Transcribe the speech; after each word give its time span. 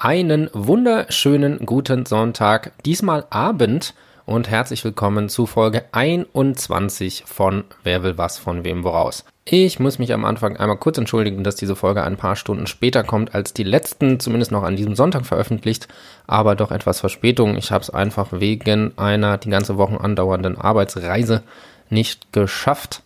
Einen 0.00 0.48
wunderschönen 0.52 1.66
guten 1.66 2.06
Sonntag, 2.06 2.70
diesmal 2.84 3.26
Abend 3.30 3.94
und 4.26 4.48
herzlich 4.48 4.84
willkommen 4.84 5.28
zu 5.28 5.44
Folge 5.44 5.86
21 5.90 7.24
von 7.26 7.64
Wer 7.82 8.04
will 8.04 8.16
was 8.16 8.38
von 8.38 8.62
wem 8.62 8.84
woraus. 8.84 9.24
Ich 9.44 9.80
muss 9.80 9.98
mich 9.98 10.12
am 10.12 10.24
Anfang 10.24 10.56
einmal 10.56 10.76
kurz 10.76 10.98
entschuldigen, 10.98 11.42
dass 11.42 11.56
diese 11.56 11.74
Folge 11.74 12.04
ein 12.04 12.16
paar 12.16 12.36
Stunden 12.36 12.68
später 12.68 13.02
kommt 13.02 13.34
als 13.34 13.54
die 13.54 13.64
letzten, 13.64 14.20
zumindest 14.20 14.52
noch 14.52 14.62
an 14.62 14.76
diesem 14.76 14.94
Sonntag 14.94 15.26
veröffentlicht, 15.26 15.88
aber 16.28 16.54
doch 16.54 16.70
etwas 16.70 17.00
Verspätung. 17.00 17.56
Ich 17.56 17.72
habe 17.72 17.82
es 17.82 17.90
einfach 17.90 18.28
wegen 18.30 18.96
einer 18.96 19.36
die 19.36 19.50
ganze 19.50 19.78
Woche 19.78 20.00
andauernden 20.00 20.56
Arbeitsreise 20.56 21.42
nicht 21.90 22.32
geschafft 22.32 23.02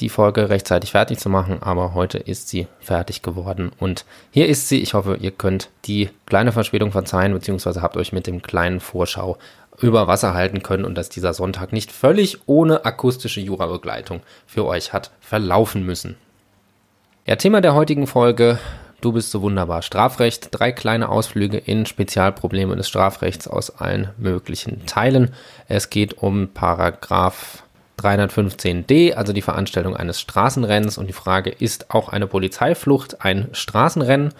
die 0.00 0.08
Folge 0.08 0.50
rechtzeitig 0.50 0.92
fertig 0.92 1.18
zu 1.18 1.28
machen, 1.28 1.62
aber 1.62 1.94
heute 1.94 2.18
ist 2.18 2.48
sie 2.48 2.66
fertig 2.80 3.22
geworden 3.22 3.70
und 3.78 4.04
hier 4.30 4.48
ist 4.48 4.68
sie. 4.68 4.80
Ich 4.80 4.94
hoffe, 4.94 5.16
ihr 5.20 5.30
könnt 5.30 5.70
die 5.84 6.10
kleine 6.26 6.52
Verspätung 6.52 6.90
verzeihen, 6.92 7.32
beziehungsweise 7.32 7.80
habt 7.80 7.96
euch 7.96 8.12
mit 8.12 8.26
dem 8.26 8.42
kleinen 8.42 8.80
Vorschau 8.80 9.38
über 9.80 10.06
Wasser 10.06 10.34
halten 10.34 10.62
können 10.62 10.84
und 10.84 10.96
dass 10.96 11.08
dieser 11.08 11.34
Sonntag 11.34 11.72
nicht 11.72 11.92
völlig 11.92 12.38
ohne 12.46 12.84
akustische 12.84 13.40
Jurabegleitung 13.40 14.20
für 14.46 14.64
euch 14.66 14.92
hat 14.92 15.10
verlaufen 15.20 15.84
müssen. 15.84 16.16
Ja, 17.26 17.36
Thema 17.36 17.60
der 17.60 17.74
heutigen 17.74 18.06
Folge 18.06 18.58
Du 19.04 19.12
bist 19.12 19.30
so 19.30 19.42
wunderbar. 19.42 19.82
Strafrecht, 19.82 20.48
drei 20.50 20.72
kleine 20.72 21.10
Ausflüge 21.10 21.58
in 21.58 21.84
Spezialprobleme 21.84 22.74
des 22.74 22.88
Strafrechts 22.88 23.46
aus 23.46 23.68
allen 23.68 24.08
möglichen 24.16 24.86
Teilen. 24.86 25.34
Es 25.68 25.90
geht 25.90 26.22
um 26.22 26.48
Paragraph 26.54 27.63
315d, 28.00 29.14
also 29.14 29.32
die 29.32 29.42
Veranstaltung 29.42 29.96
eines 29.96 30.20
Straßenrennens. 30.20 30.98
Und 30.98 31.06
die 31.06 31.12
Frage, 31.12 31.50
ist 31.50 31.90
auch 31.90 32.08
eine 32.08 32.26
Polizeiflucht 32.26 33.22
ein 33.24 33.48
Straßenrennen? 33.52 34.32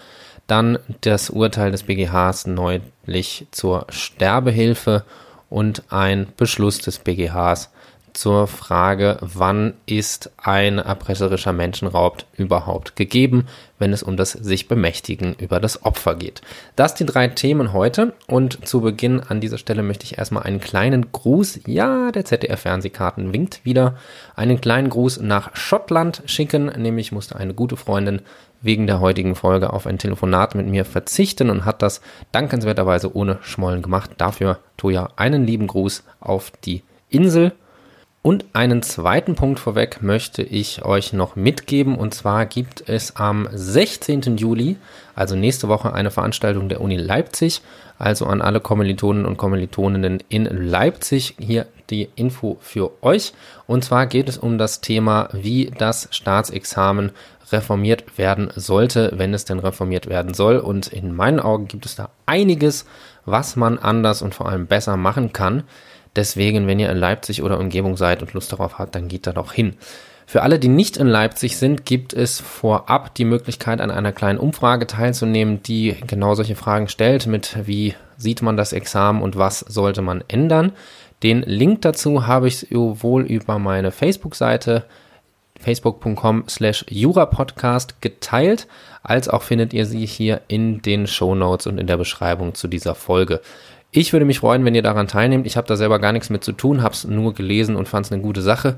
Dann 0.47 0.77
das 1.01 1.29
Urteil 1.29 1.71
des 1.71 1.83
BGHs 1.83 2.47
neulich 2.47 3.47
zur 3.51 3.87
Sterbehilfe 3.89 5.03
und 5.49 5.83
ein 5.89 6.27
Beschluss 6.37 6.79
des 6.79 6.99
BGHs 6.99 7.71
zur 8.15 8.47
Frage, 8.47 9.17
wann 9.21 9.73
ist 9.85 10.31
ein 10.37 10.79
erpresserischer 10.79 11.53
Menschenraub 11.53 12.23
überhaupt 12.37 12.95
gegeben, 12.95 13.47
wenn 13.77 13.91
es 13.91 14.03
um 14.03 14.15
das 14.15 14.31
sich 14.31 14.67
bemächtigen 14.67 15.35
über 15.35 15.59
das 15.59 15.83
Opfer 15.83 16.15
geht. 16.15 16.41
Das 16.75 16.95
die 16.95 17.05
drei 17.05 17.27
Themen 17.27 17.73
heute 17.73 18.13
und 18.27 18.65
zu 18.65 18.81
Beginn 18.81 19.19
an 19.19 19.41
dieser 19.41 19.57
Stelle 19.57 19.83
möchte 19.83 20.05
ich 20.05 20.17
erstmal 20.17 20.43
einen 20.43 20.61
kleinen 20.61 21.11
Gruß, 21.11 21.61
ja, 21.67 22.11
der 22.11 22.25
ZDF 22.25 22.61
Fernsehkarten 22.61 23.33
winkt 23.33 23.65
wieder, 23.65 23.95
einen 24.35 24.61
kleinen 24.61 24.89
Gruß 24.89 25.19
nach 25.19 25.55
Schottland 25.55 26.23
schicken, 26.25 26.67
nämlich 26.67 27.11
musste 27.11 27.35
eine 27.35 27.53
gute 27.53 27.75
Freundin 27.75 28.21
wegen 28.61 28.87
der 28.87 29.01
heutigen 29.01 29.35
Folge 29.35 29.73
auf 29.73 29.85
ein 29.85 29.99
Telefonat 29.99 30.55
mit 30.55 30.67
mir 30.67 30.85
verzichten 30.85 31.49
und 31.49 31.65
hat 31.65 31.81
das 31.81 32.01
dankenswerterweise 32.31 33.13
ohne 33.15 33.39
Schmollen 33.41 33.81
gemacht. 33.81 34.11
Dafür, 34.17 34.59
Toja, 34.77 35.09
einen 35.17 35.45
lieben 35.45 35.67
Gruß 35.67 36.03
auf 36.19 36.51
die 36.63 36.81
Insel 37.09 37.51
und 38.25 38.43
einen 38.53 38.81
zweiten 38.81 39.35
Punkt 39.35 39.59
vorweg 39.59 40.01
möchte 40.01 40.41
ich 40.41 40.83
euch 40.83 41.13
noch 41.13 41.35
mitgeben. 41.35 41.95
Und 41.95 42.15
zwar 42.15 42.47
gibt 42.47 42.89
es 42.89 43.17
am 43.17 43.47
16. 43.53 44.37
Juli, 44.37 44.77
also 45.13 45.35
nächste 45.35 45.67
Woche, 45.67 45.93
eine 45.93 46.09
Veranstaltung 46.09 46.67
der 46.67 46.81
Uni 46.81 46.97
Leipzig. 46.97 47.61
Also 47.99 48.25
an 48.25 48.41
alle 48.41 48.61
Kommilitonen 48.61 49.27
und 49.27 49.37
Kommilitoninnen 49.37 50.23
in 50.27 50.45
Leipzig 50.45 51.35
hier 51.37 51.67
die 51.91 52.09
Info 52.15 52.57
für 52.61 53.03
euch. 53.03 53.33
Und 53.67 53.85
zwar 53.85 54.07
geht 54.07 54.27
es 54.27 54.39
um 54.39 54.57
das 54.57 54.81
Thema, 54.81 55.29
wie 55.31 55.71
das 55.77 56.07
Staatsexamen 56.09 57.11
reformiert 57.51 58.17
werden 58.17 58.49
sollte, 58.55 59.13
wenn 59.17 59.35
es 59.35 59.45
denn 59.45 59.59
reformiert 59.59 60.07
werden 60.07 60.33
soll. 60.33 60.57
Und 60.57 60.87
in 60.87 61.15
meinen 61.15 61.39
Augen 61.39 61.67
gibt 61.67 61.85
es 61.85 61.95
da 61.95 62.09
einiges, 62.25 62.87
was 63.25 63.55
man 63.55 63.77
anders 63.77 64.23
und 64.23 64.33
vor 64.33 64.49
allem 64.49 64.65
besser 64.65 64.97
machen 64.97 65.31
kann. 65.31 65.61
Deswegen, 66.15 66.67
wenn 66.67 66.79
ihr 66.79 66.89
in 66.89 66.97
Leipzig 66.97 67.43
oder 67.43 67.59
Umgebung 67.59 67.97
seid 67.97 68.21
und 68.21 68.33
Lust 68.33 68.51
darauf 68.51 68.79
habt, 68.79 68.95
dann 68.95 69.07
geht 69.07 69.27
da 69.27 69.33
doch 69.33 69.53
hin. 69.53 69.75
Für 70.27 70.41
alle, 70.41 70.57
die 70.57 70.69
nicht 70.69 70.97
in 70.97 71.07
Leipzig 71.07 71.57
sind, 71.57 71.85
gibt 71.85 72.13
es 72.13 72.39
vorab 72.39 73.13
die 73.13 73.25
Möglichkeit, 73.25 73.79
an 73.79 73.91
einer 73.91 74.11
kleinen 74.11 74.39
Umfrage 74.39 74.87
teilzunehmen, 74.87 75.61
die 75.61 75.95
genau 76.07 76.33
solche 76.33 76.55
Fragen 76.55 76.87
stellt, 76.87 77.27
mit 77.27 77.57
wie 77.67 77.93
sieht 78.17 78.41
man 78.41 78.57
das 78.57 78.73
Examen 78.73 79.21
und 79.21 79.37
was 79.37 79.59
sollte 79.59 80.01
man 80.01 80.23
ändern. 80.27 80.71
Den 81.21 81.43
Link 81.43 81.81
dazu 81.83 82.25
habe 82.25 82.47
ich 82.47 82.67
sowohl 82.71 83.23
über 83.23 83.59
meine 83.59 83.91
Facebook-Seite 83.91 84.85
facebook.com 85.59 86.45
slash 86.49 86.85
jurapodcast 86.89 88.01
geteilt, 88.01 88.67
als 89.03 89.29
auch 89.29 89.43
findet 89.43 89.73
ihr 89.73 89.85
sie 89.85 90.05
hier 90.05 90.41
in 90.47 90.81
den 90.81 91.07
Show 91.07 91.35
Notes 91.35 91.67
und 91.67 91.77
in 91.77 91.87
der 91.87 91.97
Beschreibung 91.97 92.55
zu 92.55 92.67
dieser 92.67 92.95
Folge. 92.95 93.41
Ich 93.97 94.11
würde 94.11 94.25
mich 94.25 94.39
freuen, 94.39 94.65
wenn 94.65 94.75
ihr 94.75 94.81
daran 94.81 95.07
teilnehmt. 95.07 95.47
Ich 95.47 95.55
habe 95.55 95.69
da 95.69 95.77
selber 95.77 95.99
gar 95.99 96.11
nichts 96.11 96.29
mit 96.29 96.43
zu 96.43 96.51
tun, 96.51 96.83
habe 96.83 96.93
es 96.93 97.05
nur 97.05 97.33
gelesen 97.33 97.77
und 97.77 97.87
fand 97.87 98.05
es 98.05 98.11
eine 98.11 98.21
gute 98.21 98.41
Sache, 98.41 98.75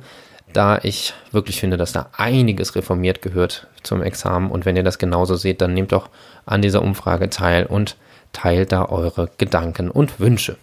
da 0.53 0.77
ich 0.83 1.15
wirklich 1.31 1.59
finde, 1.59 1.75
dass 1.75 1.91
da 1.91 2.11
einiges 2.15 2.75
reformiert 2.75 3.23
gehört 3.23 3.65
zum 3.81 4.03
Examen. 4.03 4.51
Und 4.51 4.67
wenn 4.67 4.75
ihr 4.75 4.83
das 4.83 4.99
genauso 4.99 5.35
seht, 5.35 5.59
dann 5.59 5.73
nehmt 5.73 5.91
doch 5.91 6.09
an 6.45 6.61
dieser 6.61 6.83
Umfrage 6.83 7.31
teil 7.31 7.65
und 7.65 7.97
teilt 8.31 8.71
da 8.71 8.85
eure 8.85 9.31
Gedanken 9.39 9.89
und 9.89 10.19
Wünsche. 10.19 10.55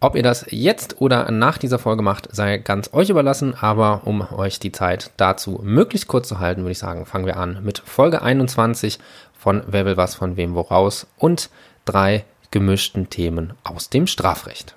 Ob 0.00 0.16
ihr 0.16 0.24
das 0.24 0.46
jetzt 0.48 1.00
oder 1.00 1.30
nach 1.30 1.58
dieser 1.58 1.78
Folge 1.78 2.02
macht, 2.02 2.28
sei 2.34 2.58
ganz 2.58 2.92
euch 2.92 3.08
überlassen, 3.08 3.54
aber 3.54 4.00
um 4.04 4.26
euch 4.32 4.58
die 4.58 4.72
Zeit 4.72 5.12
dazu 5.16 5.60
möglichst 5.62 6.08
kurz 6.08 6.26
zu 6.26 6.40
halten, 6.40 6.62
würde 6.62 6.72
ich 6.72 6.78
sagen, 6.78 7.06
fangen 7.06 7.26
wir 7.26 7.36
an 7.36 7.60
mit 7.62 7.78
Folge 7.78 8.20
21 8.20 8.98
von 9.32 9.62
Wer 9.68 9.84
will 9.84 9.96
was 9.96 10.16
von 10.16 10.36
wem 10.36 10.56
woraus 10.56 11.06
und 11.18 11.50
drei 11.84 12.24
gemischten 12.52 13.10
Themen 13.10 13.54
aus 13.64 13.90
dem 13.90 14.06
Strafrecht. 14.06 14.76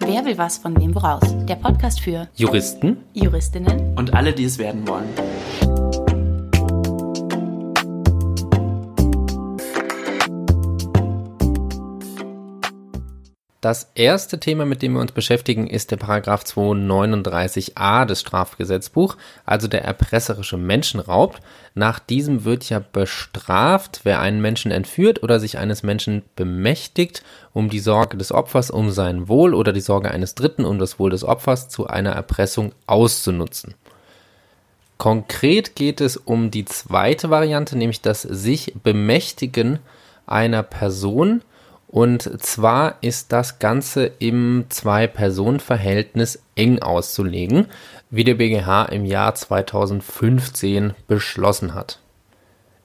Wer 0.00 0.24
will 0.24 0.36
was 0.36 0.58
von 0.58 0.76
wem 0.80 0.94
woraus? 0.94 1.22
Der 1.46 1.56
Podcast 1.56 2.00
für 2.00 2.28
Juristen, 2.34 2.96
Juristinnen 3.12 3.96
und 3.96 4.12
alle, 4.12 4.32
die 4.32 4.44
es 4.44 4.58
werden 4.58 4.88
wollen. 4.88 5.08
Das 13.64 13.90
erste 13.94 14.38
Thema, 14.38 14.66
mit 14.66 14.82
dem 14.82 14.92
wir 14.92 15.00
uns 15.00 15.12
beschäftigen, 15.12 15.66
ist 15.66 15.90
der 15.90 15.96
Paragraph 15.96 16.42
239a 16.42 18.04
des 18.04 18.20
Strafgesetzbuch, 18.20 19.16
also 19.46 19.68
der 19.68 19.82
erpresserische 19.82 20.58
Menschenraub. 20.58 21.38
Nach 21.74 21.98
diesem 21.98 22.44
wird 22.44 22.68
ja 22.68 22.80
bestraft, 22.80 24.00
wer 24.02 24.20
einen 24.20 24.42
Menschen 24.42 24.70
entführt 24.70 25.22
oder 25.22 25.40
sich 25.40 25.56
eines 25.56 25.82
Menschen 25.82 26.24
bemächtigt, 26.36 27.22
um 27.54 27.70
die 27.70 27.80
Sorge 27.80 28.18
des 28.18 28.32
Opfers 28.32 28.70
um 28.70 28.90
sein 28.90 29.28
Wohl 29.28 29.54
oder 29.54 29.72
die 29.72 29.80
Sorge 29.80 30.10
eines 30.10 30.34
Dritten 30.34 30.66
um 30.66 30.78
das 30.78 30.98
Wohl 30.98 31.08
des 31.08 31.24
Opfers 31.24 31.70
zu 31.70 31.86
einer 31.86 32.12
Erpressung 32.12 32.72
auszunutzen. 32.86 33.72
Konkret 34.98 35.74
geht 35.74 36.02
es 36.02 36.18
um 36.18 36.50
die 36.50 36.66
zweite 36.66 37.30
Variante, 37.30 37.78
nämlich 37.78 38.02
das 38.02 38.20
sich 38.20 38.74
bemächtigen 38.82 39.78
einer 40.26 40.62
Person, 40.62 41.40
und 41.94 42.42
zwar 42.42 42.96
ist 43.02 43.30
das 43.30 43.60
Ganze 43.60 44.10
im 44.18 44.64
Zwei-Personen-Verhältnis 44.68 46.42
eng 46.56 46.82
auszulegen, 46.82 47.66
wie 48.10 48.24
der 48.24 48.34
BGH 48.34 48.86
im 48.86 49.04
Jahr 49.04 49.36
2015 49.36 50.94
beschlossen 51.06 51.72
hat. 51.72 52.00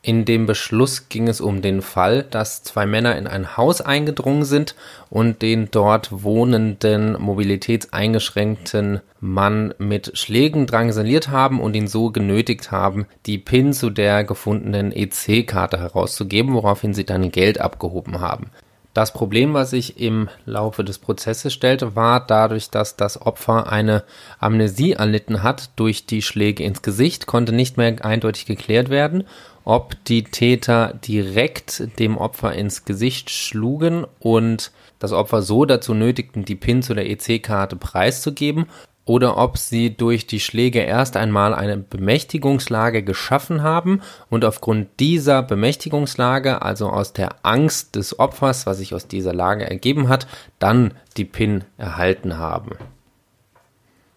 In 0.03 0.25
dem 0.25 0.45
Beschluss 0.45 1.09
ging 1.09 1.27
es 1.27 1.41
um 1.41 1.63
den 1.63 1.81
Fall, 1.81 2.21
dass 2.21 2.61
zwei 2.61 2.85
Männer 2.85 3.17
in 3.17 3.25
ein 3.25 3.57
Haus 3.57 3.81
eingedrungen 3.81 4.45
sind 4.45 4.75
und 5.09 5.41
den 5.41 5.71
dort 5.71 6.23
wohnenden 6.23 7.19
mobilitätseingeschränkten 7.19 9.01
Mann 9.19 9.73
mit 9.79 10.19
Schlägen 10.19 10.67
drangsaliert 10.67 11.29
haben 11.29 11.59
und 11.61 11.75
ihn 11.75 11.87
so 11.87 12.11
genötigt 12.11 12.69
haben, 12.69 13.07
die 13.25 13.39
PIN 13.39 13.73
zu 13.73 13.89
der 13.89 14.23
gefundenen 14.23 14.91
EC-Karte 14.91 15.79
herauszugeben, 15.79 16.53
woraufhin 16.53 16.94
sie 16.94 17.05
dann 17.07 17.31
Geld 17.31 17.59
abgehoben 17.59 18.19
haben. 18.19 18.51
Das 19.00 19.13
Problem, 19.13 19.54
was 19.54 19.69
sich 19.69 19.98
im 19.98 20.28
Laufe 20.46 20.84
des 20.84 21.00
Prozesses 21.00 21.54
stellte, 21.54 21.96
war 21.96 22.19
dadurch, 22.19 22.69
dass 22.69 22.98
das 22.98 23.22
Opfer 23.22 23.72
eine 23.72 24.04
Amnesie 24.40 24.92
erlitten 24.92 25.42
hat 25.42 25.69
durch 25.78 26.06
die 26.06 26.22
Schläge 26.22 26.66
ins 26.66 26.81
Gesicht, 26.81 27.25
konnte 27.25 27.54
nicht 27.54 27.78
mehr 27.78 28.04
eindeutig 28.04 28.46
geklärt 28.46 28.90
werden, 28.90 29.24
ob 29.63 29.96
die 30.04 30.25
Täter 30.25 31.00
direkt 31.01 31.98
dem 31.98 32.18
Opfer 32.18 32.51
ins 32.51 32.84
Gesicht 32.84 33.30
schlugen 33.30 34.06
und 34.19 34.74
das 35.00 35.13
Opfer 35.13 35.44
so 35.44 35.63
dazu 35.63 35.94
nötigten, 35.94 36.44
die 36.44 36.57
PIN 36.57 36.84
zu 36.84 36.94
der 36.94 37.10
EC-Karte 37.10 37.78
preiszugeben 37.78 38.66
oder 39.09 39.38
ob 39.38 39.57
sie 39.57 39.97
durch 39.97 40.27
die 40.27 40.39
Schläge 40.39 40.81
erst 40.81 41.17
einmal 41.17 41.56
eine 41.56 41.77
Bemächtigungslage 41.77 43.01
geschaffen 43.01 43.63
haben 43.63 44.03
und 44.29 44.45
aufgrund 44.45 44.88
dieser 45.00 45.41
Bemächtigungslage, 45.41 46.61
also 46.61 46.91
aus 46.91 47.11
der 47.11 47.38
Angst 47.41 47.95
des 47.95 48.19
Opfers, 48.19 48.67
was 48.67 48.77
sich 48.77 48.94
aus 48.94 49.07
dieser 49.07 49.33
Lage 49.33 49.67
ergeben 49.67 50.09
hat, 50.09 50.27
dann 50.59 50.94
die 51.17 51.25
PIN 51.25 51.63
erhalten 51.79 52.38
haben. 52.38 52.77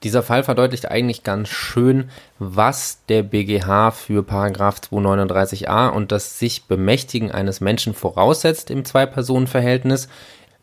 Dieser 0.03 0.23
Fall 0.23 0.43
verdeutlicht 0.43 0.91
eigentlich 0.91 1.23
ganz 1.23 1.49
schön, 1.49 2.11
was 2.39 3.07
der 3.09 3.23
BGH 3.23 3.93
für 3.93 4.23
Paragraph 4.23 4.81
239a 4.81 5.89
und 5.89 6.13
das 6.13 6.39
sich 6.39 6.65
Bemächtigen 6.65 7.31
eines 7.31 7.63
Menschen 7.63 7.95
voraussetzt 7.95 8.71
im 8.71 8.85
Zwei-Personen-Verhältnis, 8.85 10.09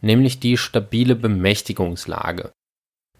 nämlich 0.01 0.39
die 0.39 0.55
stabile 0.55 1.15
Bemächtigungslage. 1.15 2.51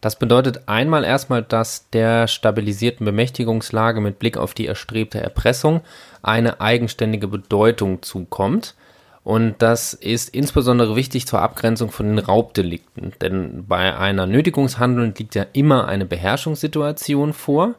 Das 0.02 0.18
bedeutet 0.18 0.68
einmal 0.68 1.04
erstmal, 1.04 1.44
dass 1.44 1.90
der 1.90 2.28
stabilisierten 2.28 3.06
Bemächtigungslage 3.06 4.00
mit 4.00 4.20
Blick 4.20 4.38
auf 4.38 4.54
die 4.54 4.66
erstrebte 4.66 5.20
Erpressung 5.20 5.82
eine 6.22 6.62
eigenständige 6.62 7.28
Bedeutung 7.28 8.02
zukommt. 8.02 8.76
Und 9.24 9.56
das 9.60 9.94
ist 9.94 10.30
insbesondere 10.30 10.96
wichtig 10.96 11.28
zur 11.28 11.42
Abgrenzung 11.42 11.92
von 11.92 12.08
den 12.08 12.20
Raubdelikten. 12.20 13.14
Denn 13.22 13.66
bei 13.68 13.96
einer 13.96 14.26
Nötigungshandlung 14.26 15.14
liegt 15.18 15.36
ja 15.36 15.46
immer 15.52 15.88
eine 15.88 16.06
Beherrschungssituation 16.06 17.34
vor. 17.34 17.76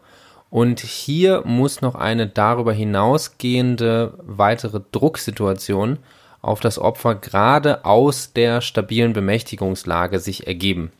Und 0.51 0.81
hier 0.81 1.43
muss 1.47 1.81
noch 1.81 1.95
eine 1.95 2.27
darüber 2.27 2.73
hinausgehende 2.73 4.15
weitere 4.19 4.81
Drucksituation 4.93 5.99
auf 6.43 6.61
das 6.61 6.79
Opfer 6.79 7.15
gerade 7.15 7.85
aus 7.85 8.33
der 8.33 8.61
stabilen 8.61 9.13
Bemächtigungslage 9.13 10.19
sich 10.19 10.47
ergeben. 10.47 10.91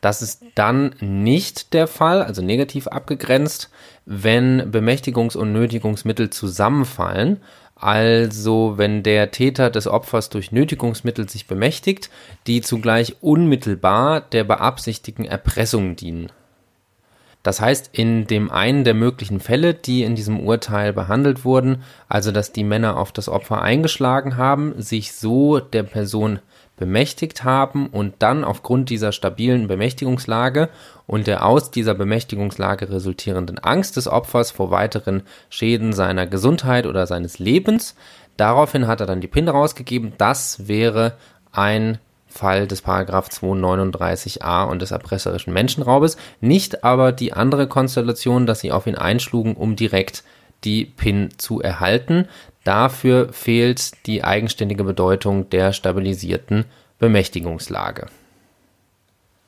Das 0.00 0.22
ist 0.22 0.42
dann 0.54 0.94
nicht 1.00 1.72
der 1.72 1.86
Fall, 1.86 2.22
also 2.22 2.42
negativ 2.42 2.86
abgegrenzt, 2.86 3.70
wenn 4.04 4.70
Bemächtigungs- 4.70 5.36
und 5.36 5.52
Nötigungsmittel 5.52 6.30
zusammenfallen. 6.30 7.40
Also 7.74 8.74
wenn 8.76 9.02
der 9.02 9.30
Täter 9.30 9.68
des 9.68 9.86
Opfers 9.86 10.30
durch 10.30 10.50
Nötigungsmittel 10.50 11.28
sich 11.28 11.46
bemächtigt, 11.46 12.10
die 12.46 12.62
zugleich 12.62 13.16
unmittelbar 13.20 14.20
der 14.20 14.44
beabsichtigten 14.44 15.26
Erpressung 15.26 15.96
dienen. 15.96 16.32
Das 17.42 17.60
heißt, 17.60 17.90
in 17.92 18.26
dem 18.26 18.50
einen 18.50 18.82
der 18.82 18.94
möglichen 18.94 19.38
Fälle, 19.38 19.72
die 19.72 20.02
in 20.02 20.16
diesem 20.16 20.40
Urteil 20.40 20.92
behandelt 20.92 21.44
wurden, 21.44 21.84
also 22.08 22.32
dass 22.32 22.50
die 22.50 22.64
Männer 22.64 22.96
auf 22.96 23.12
das 23.12 23.28
Opfer 23.28 23.62
eingeschlagen 23.62 24.36
haben, 24.36 24.74
sich 24.82 25.12
so 25.12 25.60
der 25.60 25.84
Person 25.84 26.40
bemächtigt 26.76 27.44
haben 27.44 27.88
und 27.88 28.14
dann 28.18 28.44
aufgrund 28.44 28.90
dieser 28.90 29.12
stabilen 29.12 29.66
Bemächtigungslage 29.66 30.68
und 31.06 31.26
der 31.26 31.44
aus 31.46 31.70
dieser 31.70 31.94
Bemächtigungslage 31.94 32.90
resultierenden 32.90 33.58
Angst 33.58 33.96
des 33.96 34.08
Opfers 34.08 34.50
vor 34.50 34.70
weiteren 34.70 35.22
Schäden 35.48 35.92
seiner 35.92 36.26
Gesundheit 36.26 36.86
oder 36.86 37.06
seines 37.06 37.38
Lebens, 37.38 37.94
daraufhin 38.36 38.86
hat 38.86 39.00
er 39.00 39.06
dann 39.06 39.20
die 39.20 39.28
PIN 39.28 39.48
rausgegeben, 39.48 40.12
das 40.18 40.68
wäre 40.68 41.14
ein 41.52 41.98
Fall 42.36 42.66
des 42.66 42.82
Paragraph 42.82 43.28
239a 43.28 44.64
und 44.64 44.82
des 44.82 44.90
erpresserischen 44.90 45.52
Menschenraubes, 45.52 46.18
nicht 46.40 46.84
aber 46.84 47.12
die 47.12 47.32
andere 47.32 47.66
Konstellation, 47.66 48.46
dass 48.46 48.60
sie 48.60 48.72
auf 48.72 48.86
ihn 48.86 48.96
einschlugen, 48.96 49.54
um 49.54 49.74
direkt 49.74 50.22
die 50.64 50.84
PIN 50.84 51.30
zu 51.38 51.60
erhalten. 51.60 52.28
Dafür 52.66 53.32
fehlt 53.32 53.92
die 54.06 54.24
eigenständige 54.24 54.82
Bedeutung 54.82 55.48
der 55.50 55.72
stabilisierten 55.72 56.64
Bemächtigungslage. 56.98 58.08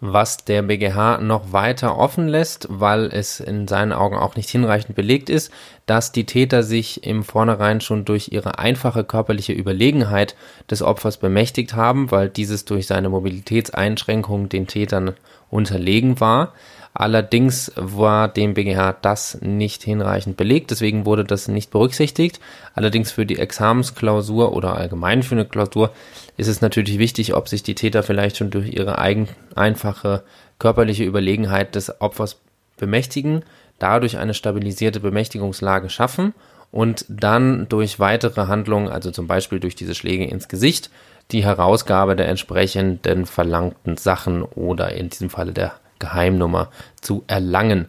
Was 0.00 0.44
der 0.44 0.62
BGH 0.62 1.18
noch 1.18 1.52
weiter 1.52 1.98
offen 1.98 2.28
lässt, 2.28 2.68
weil 2.70 3.06
es 3.06 3.40
in 3.40 3.66
seinen 3.66 3.92
Augen 3.92 4.16
auch 4.16 4.36
nicht 4.36 4.48
hinreichend 4.48 4.94
belegt 4.94 5.30
ist, 5.30 5.50
dass 5.86 6.12
die 6.12 6.26
Täter 6.26 6.62
sich 6.62 7.02
im 7.02 7.24
Vornherein 7.24 7.80
schon 7.80 8.04
durch 8.04 8.28
ihre 8.30 8.60
einfache 8.60 9.02
körperliche 9.02 9.52
Überlegenheit 9.52 10.36
des 10.70 10.82
Opfers 10.82 11.16
bemächtigt 11.16 11.74
haben, 11.74 12.12
weil 12.12 12.28
dieses 12.28 12.66
durch 12.66 12.86
seine 12.86 13.08
Mobilitätseinschränkungen 13.08 14.48
den 14.48 14.68
Tätern 14.68 15.14
unterlegen 15.50 16.20
war. 16.20 16.52
Allerdings 16.98 17.70
war 17.76 18.26
dem 18.26 18.54
BGH 18.54 18.96
das 19.02 19.38
nicht 19.40 19.84
hinreichend 19.84 20.36
belegt, 20.36 20.72
deswegen 20.72 21.06
wurde 21.06 21.22
das 21.22 21.46
nicht 21.46 21.70
berücksichtigt. 21.70 22.40
Allerdings 22.74 23.12
für 23.12 23.24
die 23.24 23.38
Examensklausur 23.38 24.52
oder 24.52 24.74
allgemein 24.74 25.22
für 25.22 25.36
eine 25.36 25.44
Klausur 25.44 25.92
ist 26.36 26.48
es 26.48 26.60
natürlich 26.60 26.98
wichtig, 26.98 27.34
ob 27.34 27.46
sich 27.46 27.62
die 27.62 27.76
Täter 27.76 28.02
vielleicht 28.02 28.36
schon 28.36 28.50
durch 28.50 28.72
ihre 28.72 28.98
eigen, 28.98 29.28
einfache 29.54 30.24
körperliche 30.58 31.04
Überlegenheit 31.04 31.76
des 31.76 32.00
Opfers 32.00 32.40
bemächtigen, 32.78 33.44
dadurch 33.78 34.18
eine 34.18 34.34
stabilisierte 34.34 34.98
Bemächtigungslage 34.98 35.90
schaffen 35.90 36.34
und 36.72 37.04
dann 37.08 37.68
durch 37.68 38.00
weitere 38.00 38.48
Handlungen, 38.48 38.88
also 38.88 39.12
zum 39.12 39.28
Beispiel 39.28 39.60
durch 39.60 39.76
diese 39.76 39.94
Schläge 39.94 40.24
ins 40.24 40.48
Gesicht, 40.48 40.90
die 41.30 41.44
Herausgabe 41.44 42.16
der 42.16 42.26
entsprechenden 42.26 43.24
verlangten 43.24 43.96
Sachen 43.96 44.42
oder 44.42 44.94
in 44.94 45.10
diesem 45.10 45.30
Falle 45.30 45.52
der 45.52 45.74
Geheimnummer 45.98 46.70
zu 47.00 47.24
erlangen. 47.26 47.88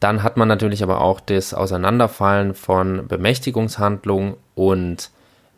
Dann 0.00 0.22
hat 0.22 0.36
man 0.36 0.48
natürlich 0.48 0.82
aber 0.82 1.00
auch 1.00 1.20
das 1.20 1.54
Auseinanderfallen 1.54 2.54
von 2.54 3.08
Bemächtigungshandlung 3.08 4.36
und 4.54 5.10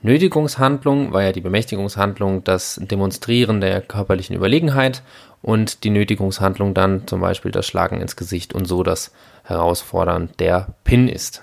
Nötigungshandlung, 0.02 1.12
weil 1.12 1.26
ja 1.26 1.32
die 1.32 1.40
Bemächtigungshandlung 1.40 2.44
das 2.44 2.81
Demonstrieren 2.81 3.61
der 3.61 3.81
körperlichen 3.81 4.37
Überlegenheit 4.37 5.02
und 5.43 5.82
die 5.82 5.90
Nötigungshandlung 5.90 6.73
dann 6.73 7.06
zum 7.08 7.20
Beispiel 7.20 7.50
das 7.50 7.67
Schlagen 7.67 8.00
ins 8.00 8.17
Gesicht 8.17 8.55
und 8.55 8.67
so 8.67 8.82
das 8.85 9.12
Herausfordern 9.44 10.31
der 10.38 10.75
PIN 10.85 11.08
ist. 11.08 11.43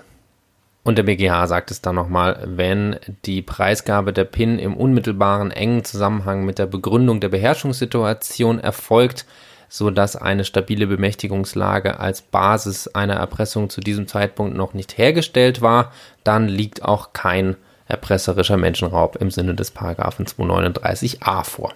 Und 0.84 0.98
der 0.98 1.02
BGH 1.02 1.48
sagt 1.48 1.72
es 1.72 1.82
dann 1.82 1.96
nochmal, 1.96 2.44
wenn 2.46 2.96
die 3.24 3.42
Preisgabe 3.42 4.12
der 4.12 4.24
PIN 4.24 4.58
im 4.60 4.76
unmittelbaren 4.76 5.50
engen 5.50 5.84
Zusammenhang 5.84 6.44
mit 6.44 6.60
der 6.60 6.66
Begründung 6.66 7.18
der 7.18 7.28
Beherrschungssituation 7.28 8.60
erfolgt, 8.60 9.26
so 9.68 9.90
dass 9.90 10.16
eine 10.16 10.44
stabile 10.44 10.86
Bemächtigungslage 10.86 12.00
als 12.00 12.22
Basis 12.22 12.88
einer 12.88 13.14
Erpressung 13.14 13.70
zu 13.70 13.80
diesem 13.80 14.06
Zeitpunkt 14.08 14.56
noch 14.56 14.74
nicht 14.74 14.98
hergestellt 14.98 15.62
war, 15.62 15.92
dann 16.24 16.48
liegt 16.48 16.82
auch 16.84 17.12
kein 17.12 17.56
erpresserischer 17.88 18.56
Menschenraub 18.56 19.16
im 19.16 19.30
Sinne 19.30 19.54
des 19.54 19.70
Paragraphen 19.70 20.26
239a 20.26 21.44
vor. 21.44 21.72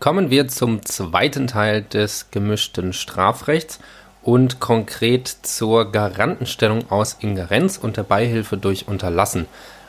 Kommen 0.00 0.30
wir 0.30 0.48
zum 0.48 0.84
zweiten 0.84 1.48
Teil 1.48 1.82
des 1.82 2.30
gemischten 2.30 2.92
Strafrechts 2.92 3.80
und 4.22 4.60
konkret 4.60 5.26
zur 5.26 5.90
Garantenstellung 5.90 6.90
aus 6.90 7.16
Ingerenz 7.20 7.78
und 7.78 7.96
der 7.96 8.04
Beihilfe 8.04 8.56
durch 8.56 8.86
Unterlassen. 8.86 9.46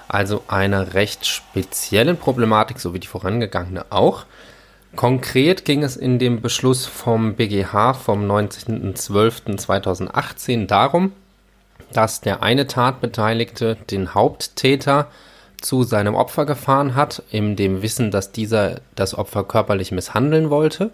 Also 0.07 0.43
einer 0.47 0.95
recht 0.95 1.27
speziellen 1.27 2.17
Problematik, 2.17 2.79
so 2.79 2.93
wie 2.93 2.99
die 2.99 3.07
vorangegangene 3.07 3.85
auch. 3.91 4.25
Konkret 4.95 5.65
ging 5.65 5.83
es 5.83 5.97
in 5.97 6.19
dem 6.19 6.41
Beschluss 6.41 6.85
vom 6.85 7.35
BGH 7.35 7.93
vom 7.93 8.29
19.12.2018 8.29 10.65
darum, 10.65 11.13
dass 11.93 12.21
der 12.21 12.43
eine 12.43 12.67
Tatbeteiligte 12.67 13.77
den 13.89 14.13
Haupttäter 14.13 15.07
zu 15.61 15.83
seinem 15.83 16.15
Opfer 16.15 16.45
gefahren 16.45 16.95
hat, 16.95 17.23
in 17.31 17.55
dem 17.55 17.81
Wissen, 17.81 18.11
dass 18.11 18.31
dieser 18.31 18.81
das 18.95 19.17
Opfer 19.17 19.43
körperlich 19.43 19.91
misshandeln 19.91 20.49
wollte. 20.49 20.91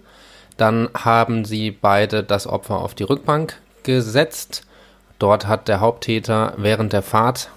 Dann 0.58 0.90
haben 0.94 1.46
sie 1.46 1.72
beide 1.72 2.24
das 2.24 2.48
Opfer 2.48 2.80
auf 2.80 2.96
die 2.96 3.04
Rückbank 3.04 3.60
gesetzt. 3.84 4.66
Dort 5.20 5.48
hat 5.48 5.68
der 5.68 5.80
Haupttäter 5.80 6.54
während 6.58 6.94
der 6.94 7.02
Fahrt 7.02 7.50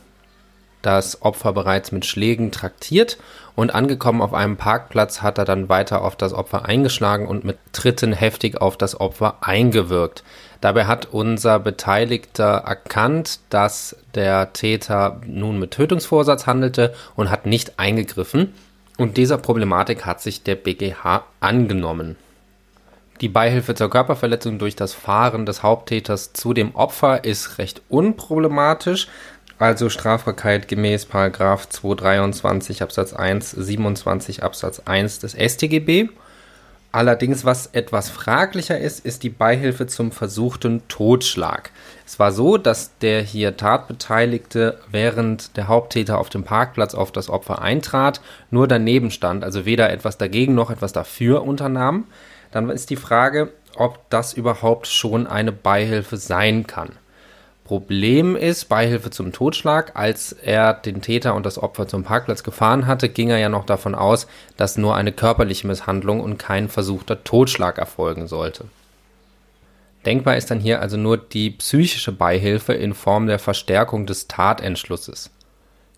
das 0.88 1.21
Opfer 1.21 1.52
bereits 1.52 1.92
mit 1.92 2.07
Schlägen 2.07 2.50
traktiert 2.50 3.18
und 3.54 3.75
angekommen 3.75 4.23
auf 4.23 4.33
einem 4.33 4.57
Parkplatz 4.57 5.21
hat 5.21 5.37
er 5.37 5.45
dann 5.45 5.68
weiter 5.68 6.02
auf 6.02 6.16
das 6.16 6.33
Opfer 6.33 6.64
eingeschlagen 6.64 7.28
und 7.28 7.45
mit 7.45 7.59
Tritten 7.75 8.14
heftig 8.14 8.59
auf 8.59 8.78
das 8.78 8.99
Opfer 8.99 9.37
eingewirkt. 9.42 10.25
Dabei 10.62 10.87
hat 10.87 11.09
unser 11.12 11.59
Beteiligter 11.59 12.62
erkannt, 12.66 13.40
dass 13.50 13.97
der 14.14 14.54
Täter 14.54 15.21
nun 15.26 15.59
mit 15.59 15.73
Tötungsvorsatz 15.73 16.47
handelte 16.47 16.95
und 17.16 17.28
hat 17.28 17.45
nicht 17.45 17.78
eingegriffen. 17.78 18.54
Und 18.97 19.18
dieser 19.18 19.37
Problematik 19.37 20.07
hat 20.07 20.23
sich 20.23 20.42
der 20.42 20.54
BGH 20.54 21.25
angenommen. 21.40 22.16
Die 23.21 23.28
Beihilfe 23.28 23.75
zur 23.75 23.90
Körperverletzung 23.90 24.61
durch 24.61 24.76
das 24.76 24.95
Fahren 24.95 25.45
des 25.45 25.64
Haupttäters 25.64 26.33
zu 26.35 26.54
dem 26.54 26.76
Opfer 26.76 27.25
ist 27.25 27.59
recht 27.59 27.83
unproblematisch, 27.88 29.09
also 29.58 29.90
Strafbarkeit 29.90 30.68
gemäß 30.68 31.06
Paragraf 31.06 31.68
223 31.68 32.82
Absatz 32.82 33.12
1, 33.12 33.50
27 33.50 34.42
Absatz 34.42 34.82
1 34.84 35.18
des 35.18 35.32
StGB. 35.32 36.08
Allerdings, 36.90 37.44
was 37.44 37.66
etwas 37.66 38.08
fraglicher 38.08 38.78
ist, 38.78 39.04
ist 39.04 39.22
die 39.22 39.28
Beihilfe 39.28 39.86
zum 39.86 40.10
versuchten 40.10 40.88
Totschlag. 40.88 41.70
Es 42.06 42.18
war 42.18 42.32
so, 42.32 42.56
dass 42.56 42.96
der 42.98 43.20
hier 43.20 43.58
Tatbeteiligte 43.58 44.80
während 44.90 45.56
der 45.58 45.68
Haupttäter 45.68 46.18
auf 46.18 46.30
dem 46.30 46.44
Parkplatz 46.44 46.94
auf 46.94 47.12
das 47.12 47.28
Opfer 47.28 47.60
eintrat, 47.60 48.22
nur 48.50 48.68
daneben 48.68 49.10
stand, 49.10 49.44
also 49.44 49.66
weder 49.66 49.90
etwas 49.90 50.16
dagegen 50.16 50.54
noch 50.54 50.70
etwas 50.70 50.92
dafür 50.92 51.42
unternahm. 51.42 52.04
Dann 52.52 52.70
ist 52.70 52.88
die 52.88 52.96
Frage, 52.96 53.52
ob 53.76 54.08
das 54.08 54.32
überhaupt 54.32 54.86
schon 54.86 55.26
eine 55.26 55.52
Beihilfe 55.52 56.16
sein 56.16 56.66
kann. 56.66 56.92
Problem 57.68 58.34
ist, 58.34 58.70
Beihilfe 58.70 59.10
zum 59.10 59.30
Totschlag, 59.30 59.92
als 59.94 60.32
er 60.32 60.72
den 60.72 61.02
Täter 61.02 61.34
und 61.34 61.44
das 61.44 61.58
Opfer 61.58 61.87
zum 61.87 62.02
Parkplatz 62.02 62.42
gefahren 62.42 62.87
hatte, 62.87 63.10
ging 63.10 63.28
er 63.28 63.37
ja 63.37 63.50
noch 63.50 63.66
davon 63.66 63.94
aus, 63.94 64.26
dass 64.56 64.78
nur 64.78 64.96
eine 64.96 65.12
körperliche 65.12 65.66
Misshandlung 65.66 66.20
und 66.20 66.38
kein 66.38 66.70
versuchter 66.70 67.25
Totschlag 67.25 67.76
erfolgen 67.76 68.26
sollte. 68.26 68.64
Denkbar 70.06 70.38
ist 70.38 70.50
dann 70.50 70.60
hier 70.60 70.80
also 70.80 70.96
nur 70.96 71.18
die 71.18 71.50
psychische 71.50 72.10
Beihilfe 72.10 72.72
in 72.72 72.94
Form 72.94 73.26
der 73.26 73.38
Verstärkung 73.38 74.06
des 74.06 74.28
Tatentschlusses. 74.28 75.30